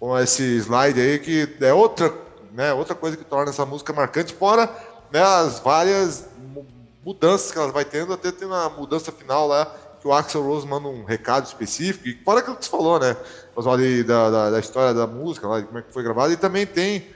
com 0.00 0.18
esse 0.18 0.56
slide 0.56 0.98
aí 0.98 1.18
que 1.18 1.56
é 1.60 1.74
outra, 1.74 2.12
né? 2.52 2.72
Outra 2.72 2.94
coisa 2.94 3.16
que 3.16 3.24
torna 3.24 3.50
essa 3.50 3.66
música 3.66 3.92
marcante, 3.92 4.34
fora 4.34 4.74
né, 5.12 5.22
as 5.22 5.60
várias 5.60 6.26
mudanças 7.04 7.52
que 7.52 7.58
ela 7.58 7.70
vai 7.70 7.84
tendo, 7.84 8.12
até 8.12 8.32
tem 8.32 8.48
uma 8.48 8.68
mudança 8.70 9.12
final 9.12 9.46
lá 9.46 9.72
que 10.00 10.08
o 10.08 10.12
Axel 10.12 10.42
Rose 10.42 10.66
manda 10.66 10.88
um 10.88 11.04
recado 11.04 11.46
específico, 11.46 12.08
e 12.08 12.14
fora 12.24 12.40
aquilo 12.40 12.56
que 12.56 12.64
você 12.64 12.70
falou, 12.70 12.98
né? 12.98 13.16
Ali 13.56 14.02
da, 14.02 14.30
da, 14.30 14.50
da, 14.50 14.60
história 14.60 14.92
da 14.92 15.06
música, 15.06 15.48
lá, 15.48 15.60
de 15.60 15.66
como 15.66 15.78
é 15.78 15.82
que 15.82 15.92
foi 15.92 16.02
gravado, 16.02 16.32
e 16.32 16.36
também 16.36 16.66
tem 16.66 17.06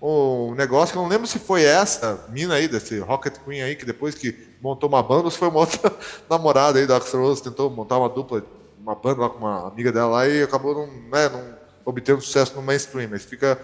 um 0.00 0.54
negócio 0.54 0.92
que 0.92 0.98
eu 0.98 1.02
não 1.02 1.08
lembro 1.08 1.26
se 1.26 1.38
foi 1.38 1.62
essa 1.62 2.24
mina 2.30 2.54
aí, 2.54 2.66
desse 2.66 2.98
Rocket 2.98 3.36
Queen 3.44 3.62
aí, 3.62 3.76
que 3.76 3.84
depois 3.84 4.14
que 4.14 4.34
montou 4.62 4.88
uma 4.88 5.02
banda, 5.02 5.24
ou 5.24 5.30
se 5.30 5.36
foi 5.36 5.48
uma 5.48 5.60
outra 5.60 5.92
namorada 6.28 6.78
aí 6.78 6.86
da 6.86 6.96
Axel 6.96 7.20
Rose, 7.20 7.42
tentou 7.42 7.68
montar 7.68 7.98
uma 7.98 8.08
dupla, 8.08 8.42
uma 8.80 8.94
banda 8.94 9.20
lá 9.20 9.28
com 9.28 9.38
uma 9.38 9.68
amiga 9.68 9.92
dela 9.92 10.10
lá 10.10 10.28
e 10.28 10.42
acabou 10.42 10.74
não, 10.74 10.86
né, 10.86 11.28
não 11.28 11.54
obtendo 11.84 12.20
sucesso 12.22 12.54
no 12.56 12.62
mainstream, 12.62 13.10
mas 13.10 13.24
fica 13.24 13.60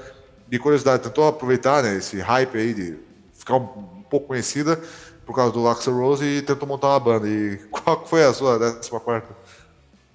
de 0.47 0.59
curiosidade, 0.59 1.03
tentou 1.03 1.27
aproveitar 1.27 1.83
né, 1.83 1.97
esse 1.97 2.21
hype 2.21 2.57
aí 2.57 2.75
de 2.75 2.99
ficar 3.33 3.57
um 3.57 4.05
pouco 4.09 4.29
conhecida 4.29 4.81
por 5.27 5.35
causa 5.35 5.53
do 5.53 5.67
Axel 5.67 5.95
Rose 5.95 6.25
e 6.25 6.41
tentou 6.41 6.69
montar 6.69 6.89
uma 6.89 7.01
banda. 7.01 7.29
E 7.29 7.59
qual 7.69 8.07
foi 8.07 8.25
a 8.25 8.33
sua 8.33 8.59
décima 8.59 9.01
quarta? 9.01 9.35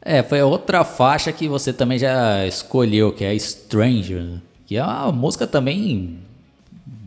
É, 0.01 0.23
foi 0.23 0.41
outra 0.41 0.83
faixa 0.83 1.31
que 1.31 1.47
você 1.47 1.71
também 1.71 1.99
já 1.99 2.47
escolheu, 2.47 3.11
que 3.11 3.23
é 3.23 3.37
Stranger, 3.37 4.41
que 4.65 4.77
é 4.77 4.83
uma 4.83 5.11
música 5.11 5.45
também 5.45 6.17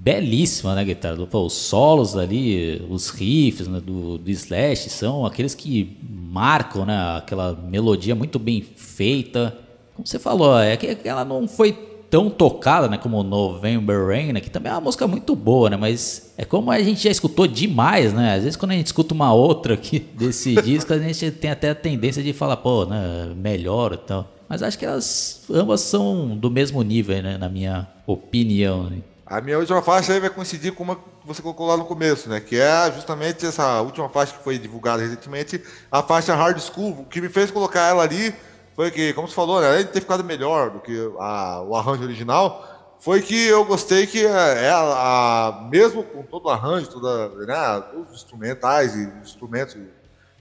belíssima, 0.05 0.75
né, 0.75 0.85
guitarra? 0.85 1.17
Os 1.33 1.55
solos 1.55 2.17
ali, 2.17 2.85
os 2.89 3.09
riffs 3.09 3.67
né, 3.67 3.81
do, 3.81 4.19
do 4.19 4.31
Slash 4.31 4.91
são 4.91 5.25
aqueles 5.25 5.55
que 5.55 5.97
marcam, 6.09 6.85
né, 6.85 7.17
aquela 7.17 7.55
melodia 7.55 8.15
muito 8.15 8.39
bem 8.39 8.61
feita. 8.63 9.57
Como 9.95 10.07
você 10.07 10.19
falou, 10.19 10.59
é 10.59 10.77
que 10.77 10.99
ela 11.09 11.25
não 11.25 11.49
foi 11.49 11.73
tão 12.15 12.31
tocada, 12.31 12.89
né, 12.89 12.97
como 12.97 13.25
November 13.25 14.07
Rain, 14.07 14.33
né, 14.35 14.41
que 14.41 14.49
também 14.49 14.71
é 14.71 14.75
uma 14.77 14.83
música 14.83 15.05
muito 15.05 15.35
boa, 15.35 15.69
né, 15.69 15.77
mas 15.77 16.33
é 16.39 16.45
como 16.45 16.71
a 16.71 16.81
gente 16.81 17.03
já 17.03 17.11
escutou 17.11 17.45
demais, 17.45 18.13
né, 18.13 18.37
às 18.37 18.45
vezes 18.45 18.57
quando 18.57 18.71
a 18.71 18.75
gente 18.75 18.87
escuta 18.87 19.13
uma 19.13 19.35
outra 19.35 19.75
aqui 19.75 19.99
desse 20.17 20.55
disco, 20.63 20.93
a 20.93 20.99
gente 21.01 21.33
tem 21.33 21.51
até 21.51 21.71
a 21.71 21.75
tendência 21.75 22.23
de 22.23 22.33
falar, 22.33 22.59
pô, 22.59 22.85
né, 22.85 23.35
melhor 23.37 23.95
e 23.95 23.97
tal. 23.97 24.33
Mas 24.49 24.63
acho 24.63 24.79
que 24.79 24.87
elas 24.87 25.43
ambas 25.51 25.81
são 25.81 26.37
do 26.37 26.49
mesmo 26.53 26.81
nível, 26.83 27.21
né, 27.21 27.37
na 27.37 27.49
minha 27.49 27.89
opinião. 28.07 28.85
Né. 28.85 28.99
A 29.27 29.41
minha 29.41 29.59
última 29.59 29.83
faixa 29.83 30.13
aí 30.13 30.21
vai 30.21 30.31
coincidir 30.31 30.73
com 30.73 30.85
uma 30.85 30.95
que 30.95 31.03
você 31.27 31.43
colocou 31.43 31.67
lá 31.67 31.77
no 31.77 31.85
começo, 31.85 32.29
né? 32.29 32.39
Que 32.39 32.61
é 32.61 32.93
justamente 32.93 33.45
essa 33.45 33.81
última 33.81 34.09
faixa 34.09 34.35
que 34.35 34.45
foi 34.45 34.59
divulgada 34.59 35.03
recentemente, 35.03 35.61
a 35.91 36.03
faixa 36.03 36.35
Hard 36.35 36.61
School. 36.61 37.07
Que 37.09 37.23
me 37.23 37.31
fez 37.31 37.51
colocar 37.51 37.89
ela 37.89 38.03
ali 38.03 38.35
foi 38.75 38.91
que, 38.91 39.13
como 39.13 39.29
você 39.29 39.35
falou, 39.35 39.61
né, 39.61 39.69
além 39.69 39.85
de 39.85 39.93
ter 39.93 40.01
ficado 40.01 40.25
melhor 40.25 40.71
do 40.71 40.81
que 40.81 40.97
a, 41.19 41.63
o 41.63 41.77
arranjo 41.77 42.03
original, 42.03 42.97
foi 42.99 43.21
que 43.23 43.47
eu 43.47 43.65
gostei 43.65 44.07
que 44.07 44.25
é, 44.25 44.71
a, 44.71 44.79
a, 44.79 45.69
mesmo 45.71 46.03
com 46.03 46.23
todo 46.23 46.47
o 46.47 46.51
arranjo, 46.51 46.89
toda, 46.89 47.29
né, 47.47 47.85
os 48.09 48.15
instrumentais 48.15 48.97
e 48.97 49.13
instrumentos, 49.23 49.77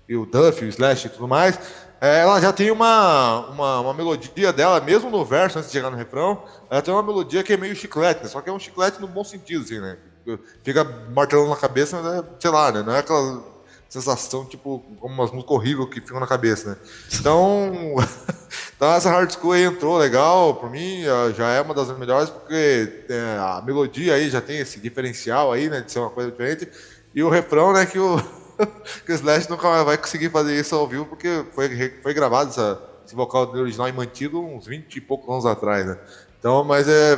e 0.07 0.15
o 0.15 0.25
Duff, 0.25 0.63
o 0.63 0.67
Slash 0.67 1.07
e 1.07 1.09
tudo 1.09 1.27
mais, 1.27 1.59
é, 2.01 2.21
ela 2.21 2.39
já 2.41 2.51
tem 2.51 2.71
uma, 2.71 3.47
uma, 3.47 3.79
uma, 3.79 3.93
melodia 3.93 4.51
dela, 4.51 4.81
mesmo 4.81 5.09
no 5.09 5.23
verso, 5.23 5.59
antes 5.59 5.69
de 5.69 5.77
chegar 5.77 5.89
no 5.89 5.97
refrão, 5.97 6.43
ela 6.69 6.81
tem 6.81 6.93
uma 6.93 7.03
melodia 7.03 7.43
que 7.43 7.53
é 7.53 7.57
meio 7.57 7.75
chiclete, 7.75 8.23
né, 8.23 8.29
só 8.29 8.41
que 8.41 8.49
é 8.49 8.53
um 8.53 8.59
chiclete 8.59 8.99
no 8.99 9.07
bom 9.07 9.23
sentido, 9.23 9.63
assim, 9.63 9.79
né? 9.79 9.97
Fica 10.63 10.85
martelando 11.13 11.49
na 11.49 11.55
cabeça, 11.57 12.01
mas 12.01 12.19
é, 12.19 12.23
sei 12.39 12.49
lá, 12.49 12.71
né? 12.71 12.81
Não 12.81 12.93
é 12.95 12.99
aquela 12.99 13.43
sensação, 13.93 14.43
tipo, 14.43 14.83
como 14.99 15.13
umas 15.13 15.31
músicas 15.31 15.55
horríveis 15.55 15.89
que 15.89 16.01
ficam 16.01 16.19
na 16.19 16.25
cabeça, 16.25 16.71
né? 16.71 16.77
Então, 17.13 17.95
então 18.75 18.91
essa 18.91 19.11
hard 19.11 19.31
school 19.31 19.51
aí 19.51 19.63
entrou 19.63 19.97
legal, 19.97 20.55
por 20.55 20.71
mim 20.71 21.03
já 21.35 21.49
é 21.51 21.61
uma 21.61 21.75
das 21.75 21.95
melhores, 21.95 22.27
porque 22.27 23.05
é, 23.07 23.37
a 23.39 23.61
melodia 23.63 24.15
aí 24.15 24.31
já 24.31 24.41
tem 24.41 24.57
esse 24.57 24.79
diferencial 24.79 25.51
aí, 25.51 25.69
né, 25.69 25.81
de 25.81 25.91
ser 25.91 25.99
uma 25.99 26.09
coisa 26.09 26.31
diferente, 26.31 26.67
e 27.13 27.21
o 27.21 27.29
refrão, 27.29 27.71
né, 27.71 27.85
que 27.85 27.99
o, 27.99 28.17
que 29.05 29.11
o 29.11 29.15
Slash 29.15 29.47
nunca 29.47 29.83
vai 29.83 29.95
conseguir 29.95 30.31
fazer 30.31 30.59
isso 30.59 30.73
ao 30.73 30.87
vivo, 30.87 31.05
porque 31.05 31.45
foi, 31.53 31.99
foi 32.01 32.13
gravado 32.15 32.49
essa, 32.49 32.81
esse 33.05 33.13
vocal 33.13 33.47
original 33.51 33.87
e 33.87 33.91
mantido 33.91 34.41
uns 34.41 34.65
20 34.65 34.95
e 34.95 35.01
poucos 35.01 35.29
anos 35.29 35.45
atrás, 35.45 35.85
né? 35.85 35.99
Então, 36.39 36.63
mas 36.63 36.87
é, 36.87 37.13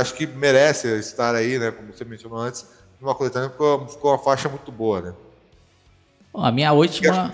acho 0.00 0.14
que 0.14 0.26
merece 0.26 0.88
estar 0.98 1.32
aí, 1.36 1.60
né, 1.60 1.70
como 1.70 1.92
você 1.92 2.04
mencionou 2.04 2.40
antes, 2.40 2.66
numa 3.00 3.14
coletânea, 3.14 3.50
ficou, 3.50 3.86
ficou 3.86 4.10
uma 4.10 4.18
faixa 4.18 4.48
muito 4.48 4.72
boa, 4.72 5.00
né? 5.00 5.14
Bom, 6.32 6.44
a 6.44 6.52
minha 6.52 6.72
última. 6.72 7.32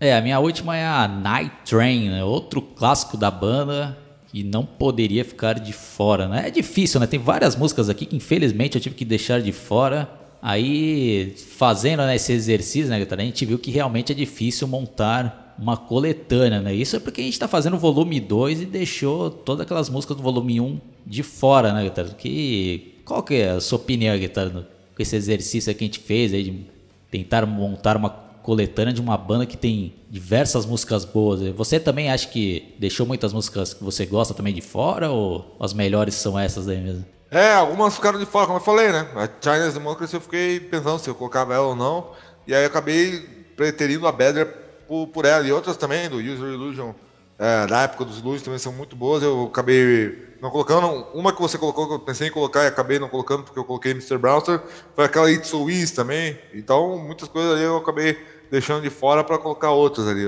É, 0.00 0.16
a 0.16 0.20
minha 0.20 0.38
última 0.38 0.76
é 0.76 0.84
a 0.84 1.06
Night 1.06 1.52
Train, 1.66 2.08
né? 2.08 2.24
outro 2.24 2.62
clássico 2.62 3.16
da 3.16 3.30
banda 3.30 3.98
que 4.28 4.42
não 4.44 4.64
poderia 4.64 5.24
ficar 5.24 5.58
de 5.58 5.72
fora, 5.72 6.28
né? 6.28 6.46
É 6.46 6.50
difícil, 6.50 7.00
né? 7.00 7.06
Tem 7.06 7.18
várias 7.18 7.56
músicas 7.56 7.88
aqui 7.88 8.06
que 8.06 8.16
infelizmente 8.16 8.76
eu 8.76 8.80
tive 8.80 8.94
que 8.94 9.04
deixar 9.04 9.42
de 9.42 9.52
fora. 9.52 10.08
Aí, 10.40 11.34
fazendo 11.58 12.02
né, 12.04 12.16
esse 12.16 12.32
exercício, 12.32 12.88
né, 12.88 13.06
a 13.10 13.20
gente 13.20 13.44
viu 13.44 13.58
que 13.58 13.70
realmente 13.70 14.12
é 14.12 14.14
difícil 14.14 14.66
montar 14.66 15.54
uma 15.58 15.76
coletânea, 15.76 16.60
né? 16.60 16.74
Isso 16.74 16.96
é 16.96 16.98
porque 16.98 17.20
a 17.20 17.24
gente 17.24 17.34
está 17.34 17.46
fazendo 17.46 17.74
o 17.74 17.78
volume 17.78 18.18
2 18.18 18.62
e 18.62 18.64
deixou 18.64 19.30
todas 19.30 19.66
aquelas 19.66 19.90
músicas 19.90 20.16
do 20.16 20.22
volume 20.22 20.60
1 20.60 20.64
um 20.64 20.80
de 21.04 21.22
fora, 21.22 21.74
né, 21.74 21.82
Guitarra? 21.82 22.14
Que, 22.16 22.94
qual 23.04 23.22
que 23.22 23.34
é 23.34 23.50
a 23.50 23.60
sua 23.60 23.76
opinião, 23.76 24.16
Guitarra, 24.16 24.66
com 24.94 25.02
esse 25.02 25.14
exercício 25.14 25.74
que 25.74 25.84
a 25.84 25.86
gente 25.86 25.98
fez 25.98 26.32
aí 26.32 26.44
de 26.44 26.66
tentar 27.10 27.44
montar 27.46 27.96
uma 27.96 28.10
coletânea 28.10 28.92
de 28.92 29.00
uma 29.00 29.16
banda 29.16 29.46
que 29.46 29.56
tem 29.56 29.94
diversas 30.08 30.64
músicas 30.64 31.04
boas. 31.04 31.40
Você 31.54 31.78
também 31.78 32.10
acha 32.10 32.28
que 32.28 32.74
deixou 32.78 33.06
muitas 33.06 33.32
músicas 33.32 33.74
que 33.74 33.84
você 33.84 34.06
gosta 34.06 34.34
também 34.34 34.54
de 34.54 34.60
fora 34.60 35.10
ou 35.10 35.56
as 35.60 35.72
melhores 35.72 36.14
são 36.14 36.38
essas 36.38 36.68
aí 36.68 36.80
mesmo? 36.80 37.04
É, 37.30 37.54
algumas 37.54 37.94
ficaram 37.94 38.18
de 38.18 38.26
fora, 38.26 38.46
como 38.46 38.58
eu 38.58 38.62
falei, 38.62 38.90
né? 38.90 39.06
A 39.14 39.28
Chinese 39.40 39.74
Democracy 39.74 40.14
eu 40.14 40.20
fiquei 40.20 40.58
pensando 40.58 40.98
se 40.98 41.08
eu 41.08 41.14
colocava 41.14 41.54
ela 41.54 41.66
ou 41.66 41.76
não. 41.76 42.10
E 42.46 42.54
aí 42.54 42.62
eu 42.62 42.66
acabei 42.66 43.20
preterindo 43.56 44.06
a 44.08 44.12
Bedra 44.12 44.46
por, 44.88 45.06
por 45.06 45.24
ela. 45.24 45.46
E 45.46 45.52
outras 45.52 45.76
também, 45.76 46.08
do 46.08 46.16
User 46.16 46.48
Illusion, 46.48 46.92
é, 47.40 47.66
da 47.66 47.80
época 47.80 48.04
dos 48.04 48.18
Illusions, 48.18 48.42
também 48.42 48.58
são 48.58 48.70
muito 48.70 48.94
boas. 48.94 49.22
Eu 49.22 49.44
acabei 49.44 50.36
não 50.42 50.50
colocando. 50.50 51.06
Uma 51.14 51.32
que 51.32 51.40
você 51.40 51.56
colocou, 51.56 51.88
que 51.88 51.94
eu 51.94 51.98
pensei 51.98 52.28
em 52.28 52.30
colocar 52.30 52.64
e 52.64 52.66
acabei 52.66 52.98
não 52.98 53.08
colocando 53.08 53.44
porque 53.44 53.58
eu 53.58 53.64
coloquei 53.64 53.92
Mr. 53.92 54.18
Browser, 54.18 54.60
foi 54.94 55.06
aquela 55.06 55.32
It's 55.32 55.48
So 55.48 55.70
Easy 55.70 55.94
também. 55.94 56.38
Então, 56.52 56.98
muitas 56.98 57.28
coisas 57.28 57.54
ali 57.54 57.62
eu 57.62 57.78
acabei 57.78 58.18
deixando 58.50 58.82
de 58.82 58.90
fora 58.90 59.24
para 59.24 59.38
colocar 59.38 59.70
outras 59.70 60.06
ali. 60.06 60.20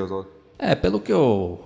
É, 0.59 0.75
pelo 0.75 0.98
que 0.98 1.12
eu 1.12 1.61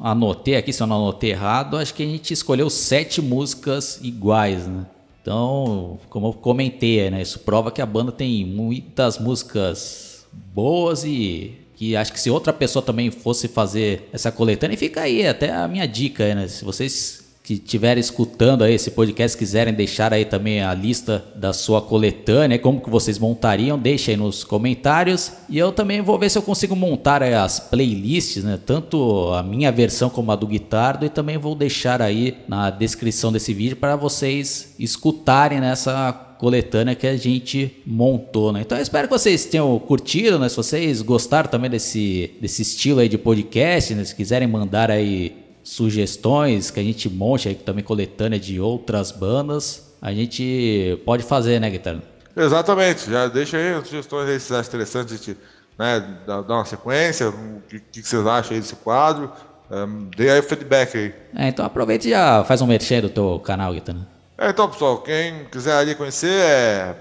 anotei 0.00 0.54
aqui, 0.54 0.72
se 0.72 0.80
eu 0.80 0.86
não 0.86 0.96
anotei 0.96 1.30
errado, 1.30 1.76
acho 1.76 1.92
que 1.94 2.04
a 2.04 2.06
gente 2.06 2.32
escolheu 2.32 2.70
sete 2.70 3.20
músicas 3.20 3.98
iguais, 4.02 4.68
né? 4.68 4.86
Então, 5.20 5.98
como 6.08 6.28
eu 6.28 6.32
comentei, 6.32 7.10
né, 7.10 7.22
isso 7.22 7.40
prova 7.40 7.70
que 7.70 7.80
a 7.80 7.86
banda 7.86 8.10
tem 8.12 8.44
muitas 8.44 9.18
músicas 9.18 10.26
boas 10.32 11.04
e 11.04 11.61
que 11.82 11.96
acho 11.96 12.12
que 12.12 12.20
se 12.20 12.30
outra 12.30 12.52
pessoa 12.52 12.80
também 12.80 13.10
fosse 13.10 13.48
fazer 13.48 14.08
essa 14.12 14.30
coletânea, 14.30 14.78
fica 14.78 15.00
aí 15.00 15.26
até 15.26 15.50
a 15.50 15.66
minha 15.66 15.84
dica, 15.84 16.32
né? 16.32 16.46
Se 16.46 16.64
vocês 16.64 17.20
que 17.42 17.54
estiverem 17.54 18.00
escutando 18.00 18.62
aí 18.62 18.74
esse 18.74 18.92
podcast, 18.92 19.36
quiserem 19.36 19.74
deixar 19.74 20.12
aí 20.12 20.24
também 20.24 20.62
a 20.62 20.72
lista 20.74 21.24
da 21.34 21.52
sua 21.52 21.82
coletânea, 21.82 22.56
como 22.56 22.80
que 22.80 22.88
vocês 22.88 23.18
montariam, 23.18 23.76
deixem 23.76 24.14
aí 24.14 24.20
nos 24.20 24.44
comentários. 24.44 25.32
E 25.48 25.58
eu 25.58 25.72
também 25.72 26.00
vou 26.00 26.16
ver 26.20 26.30
se 26.30 26.38
eu 26.38 26.42
consigo 26.42 26.76
montar 26.76 27.20
as 27.20 27.58
playlists, 27.58 28.44
né? 28.44 28.60
Tanto 28.64 29.32
a 29.32 29.42
minha 29.42 29.72
versão 29.72 30.08
como 30.08 30.30
a 30.30 30.36
do 30.36 30.46
Guitardo, 30.46 31.04
e 31.04 31.08
também 31.08 31.36
vou 31.36 31.56
deixar 31.56 32.00
aí 32.00 32.36
na 32.46 32.70
descrição 32.70 33.32
desse 33.32 33.52
vídeo 33.52 33.76
para 33.76 33.96
vocês 33.96 34.76
escutarem 34.78 35.60
nessa 35.60 36.12
coletânea 36.42 36.96
que 36.96 37.06
a 37.06 37.16
gente 37.16 37.80
montou, 37.86 38.52
né? 38.52 38.62
Então 38.62 38.76
eu 38.76 38.82
espero 38.82 39.06
que 39.06 39.14
vocês 39.16 39.44
tenham 39.44 39.78
curtido, 39.78 40.40
né? 40.40 40.48
Se 40.48 40.56
vocês 40.56 41.00
gostaram 41.00 41.48
também 41.48 41.70
desse, 41.70 42.36
desse 42.40 42.62
estilo 42.62 42.98
aí 42.98 43.08
de 43.08 43.16
podcast, 43.16 43.94
né? 43.94 44.02
Se 44.02 44.12
quiserem 44.12 44.48
mandar 44.48 44.90
aí 44.90 45.36
sugestões 45.62 46.68
que 46.68 46.80
a 46.80 46.82
gente 46.82 47.08
monte 47.08 47.46
aí 47.48 47.54
também 47.54 47.84
coletânea 47.84 48.40
de 48.40 48.58
outras 48.58 49.12
bandas, 49.12 49.94
a 50.02 50.12
gente 50.12 51.00
pode 51.06 51.22
fazer, 51.22 51.60
né, 51.60 51.70
Guitarra? 51.70 52.02
Exatamente, 52.36 53.08
já 53.08 53.28
deixa 53.28 53.56
aí 53.56 53.80
sugestões 53.84 54.28
aí 54.28 54.40
se 54.40 54.52
acham 54.52 54.68
interessante 54.68 55.14
a 55.14 55.16
gente 55.16 55.36
né, 55.78 56.04
dar 56.26 56.40
uma 56.40 56.64
sequência, 56.64 57.28
o 57.28 57.62
que, 57.68 57.78
que 57.78 58.02
vocês 58.02 58.26
acham 58.26 58.56
aí 58.56 58.60
desse 58.60 58.74
quadro, 58.74 59.30
um, 59.70 60.08
dê 60.16 60.28
aí 60.28 60.40
o 60.40 60.42
feedback 60.42 60.98
aí. 60.98 61.14
É, 61.36 61.46
então 61.46 61.64
aproveita 61.64 62.08
e 62.08 62.10
já 62.10 62.42
faz 62.42 62.60
um 62.60 62.66
merchan 62.66 63.00
do 63.00 63.08
teu 63.08 63.38
canal, 63.38 63.72
Guitarra. 63.72 64.10
É, 64.42 64.50
então, 64.50 64.68
pessoal, 64.68 65.00
quem 65.00 65.44
quiser 65.44 65.72
ali 65.72 65.94
conhecer 65.94 66.32
é 66.32 66.96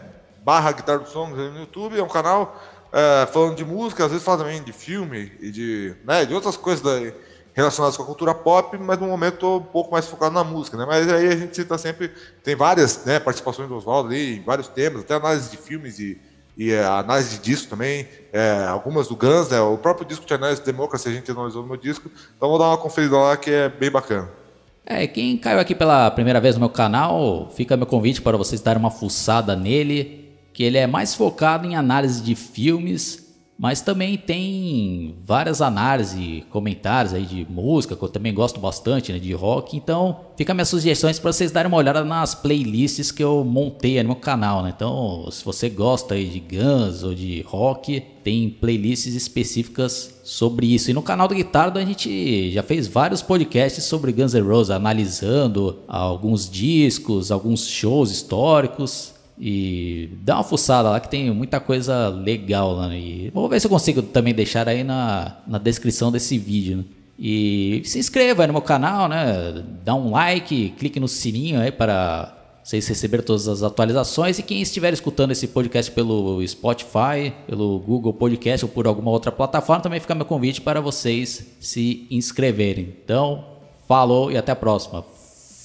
barra 0.46 0.74
Guitarra 0.74 1.00
do 1.00 1.10
Som 1.10 1.30
no 1.30 1.60
YouTube, 1.62 1.98
é 1.98 2.04
um 2.04 2.08
canal 2.08 2.56
é, 2.94 3.26
falando 3.34 3.56
de 3.56 3.66
música, 3.66 4.06
às 4.06 4.12
vezes 4.12 4.24
fala 4.24 4.44
também 4.44 4.62
de 4.62 4.72
filme 4.72 5.32
e 5.42 5.50
de, 5.50 5.96
né, 6.06 6.24
de 6.24 6.36
outras 6.36 6.56
coisas 6.56 6.84
da, 6.84 7.12
relacionadas 7.52 7.98
com 7.98 8.04
a 8.04 8.06
cultura 8.06 8.36
pop, 8.36 8.78
mas 8.78 9.00
no 9.00 9.08
momento 9.08 9.34
estou 9.34 9.60
um 9.60 9.64
pouco 9.64 9.92
mais 9.92 10.06
focado 10.06 10.36
na 10.36 10.44
música, 10.44 10.78
né? 10.78 10.86
Mas 10.88 11.12
aí 11.12 11.30
a 11.30 11.36
gente 11.36 11.56
cita 11.56 11.80
sempre, 11.80 12.12
tem 12.44 12.56
várias 12.56 13.04
né, 13.06 13.20
participações 13.20 13.68
do 13.68 13.76
Oswaldo 13.76 14.10
ali, 14.10 14.36
em 14.36 14.44
vários 14.44 14.68
temas, 14.68 15.02
até 15.02 15.16
análise 15.16 15.50
de 15.50 15.58
filmes 15.58 15.98
e, 15.98 16.22
e 16.56 16.72
é, 16.72 16.86
análise 16.86 17.40
de 17.40 17.40
disco 17.40 17.72
também, 17.72 18.08
é, 18.32 18.68
algumas 18.70 19.08
do 19.08 19.16
Guns, 19.16 19.50
né? 19.50 19.60
O 19.60 19.80
próprio 19.80 20.06
disco 20.06 20.28
de 20.28 20.34
análise 20.36 20.62
Democracy 20.62 21.10
a 21.10 21.12
gente 21.12 21.32
analisou 21.32 21.64
no 21.64 21.70
meu 21.70 21.78
disco, 21.78 22.08
então 22.38 22.50
vou 22.50 22.60
dar 22.60 22.68
uma 22.68 22.78
conferida 22.78 23.18
lá 23.18 23.36
que 23.36 23.50
é 23.50 23.68
bem 23.68 23.90
bacana. 23.90 24.41
É, 24.86 25.06
quem 25.08 25.38
caiu 25.38 25.60
aqui 25.60 25.76
pela 25.76 26.10
primeira 26.12 26.42
vez 26.42 26.56
no 26.56 26.62
meu 26.62 26.70
canal, 26.70 27.52
fica 27.56 27.78
meu 27.78 27.86
convite 27.86 28.22
para 28.22 28.38
vocês 28.38 28.62
darem 28.62 28.80
uma 28.80 28.92
fuçada 28.92 29.56
nele, 29.56 30.30
que 30.54 30.64
ele 30.64 30.78
é 30.78 30.88
mais 30.88 31.16
focado 31.16 31.68
em 31.68 31.76
análise 31.76 32.22
de 32.22 32.36
filmes 32.36 33.21
mas 33.62 33.80
também 33.80 34.18
tem 34.18 35.14
várias 35.24 35.62
análises, 35.62 36.44
comentários 36.50 37.14
aí 37.14 37.28
de 37.28 37.46
música, 37.48 37.96
que 37.96 38.02
eu 38.02 38.10
também 38.10 38.34
gosto 38.34 38.60
bastante, 38.60 39.14
né, 39.14 39.20
de 39.20 39.32
rock. 39.34 39.78
Então, 39.78 40.22
fica 40.36 40.52
minhas 40.52 40.68
sugestões 40.68 41.20
para 41.20 41.32
vocês 41.32 41.52
darem 41.52 41.68
uma 41.68 41.78
olhada 41.78 42.04
nas 42.04 42.34
playlists 42.34 43.12
que 43.12 43.24
eu 43.24 43.46
montei 43.46 44.02
no 44.02 44.10
meu 44.10 44.16
canal, 44.16 44.64
né? 44.64 44.74
Então, 44.76 45.30
se 45.30 45.46
você 45.46 45.70
gosta 45.70 46.16
aí 46.16 46.28
de 46.28 46.40
Guns 46.40 47.04
ou 47.04 47.14
de 47.14 47.42
rock, 47.42 48.02
tem 48.24 48.50
playlists 48.50 49.14
específicas 49.14 50.20
sobre 50.24 50.74
isso. 50.74 50.90
E 50.90 50.94
no 50.96 51.04
canal 51.04 51.28
do 51.28 51.36
Guitardo 51.36 51.78
a 51.78 51.86
gente 51.86 52.52
já 52.52 52.64
fez 52.64 52.88
vários 52.88 53.22
podcasts 53.22 53.84
sobre 53.84 54.12
Guns 54.12 54.34
N' 54.34 54.42
Roses, 54.42 54.72
analisando 54.72 55.78
alguns 55.88 56.50
discos, 56.50 57.32
alguns 57.32 57.68
shows 57.68 58.10
históricos. 58.10 59.21
E 59.44 60.08
dá 60.22 60.36
uma 60.36 60.44
fuçada 60.44 60.92
lá 60.92 61.00
que 61.00 61.10
tem 61.10 61.32
muita 61.32 61.60
coisa 61.60 62.10
legal 62.10 62.74
lá. 62.74 62.96
E 62.96 63.32
vou 63.34 63.50
ver 63.50 63.60
se 63.60 63.66
eu 63.66 63.72
consigo 63.72 64.04
também 64.04 64.36
deixar 64.36 64.70
aí 64.70 64.84
na, 64.84 65.38
na 65.48 65.58
descrição 65.58 66.12
desse 66.12 66.38
vídeo. 66.38 66.78
Né? 66.78 66.84
E 67.18 67.82
se 67.84 67.98
inscreva 67.98 68.44
aí 68.44 68.48
no 68.48 68.54
meu 68.54 68.62
canal, 68.62 69.10
né? 69.10 69.64
Dá 69.84 69.96
um 69.96 70.12
like, 70.12 70.76
clique 70.78 71.00
no 71.00 71.08
sininho 71.08 71.60
aí 71.60 71.72
para 71.72 72.38
vocês 72.64 72.88
receberem 72.88 73.26
todas 73.26 73.48
as 73.48 73.64
atualizações. 73.64 74.38
E 74.38 74.44
quem 74.44 74.62
estiver 74.62 74.94
escutando 74.94 75.32
esse 75.32 75.48
podcast 75.48 75.92
pelo 75.92 76.46
Spotify, 76.48 77.34
pelo 77.48 77.80
Google 77.80 78.14
Podcast 78.14 78.64
ou 78.64 78.72
por 78.72 78.86
alguma 78.86 79.10
outra 79.10 79.32
plataforma, 79.32 79.82
também 79.82 80.00
fica 80.00 80.14
meu 80.14 80.26
convite 80.26 80.62
para 80.62 80.80
vocês 80.80 81.48
se 81.60 82.06
inscreverem. 82.12 82.96
Então, 83.04 83.44
falou 83.88 84.32
e 84.32 84.38
até 84.38 84.52
a 84.52 84.56
próxima. 84.56 85.04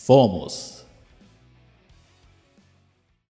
Fomos! 0.07 0.76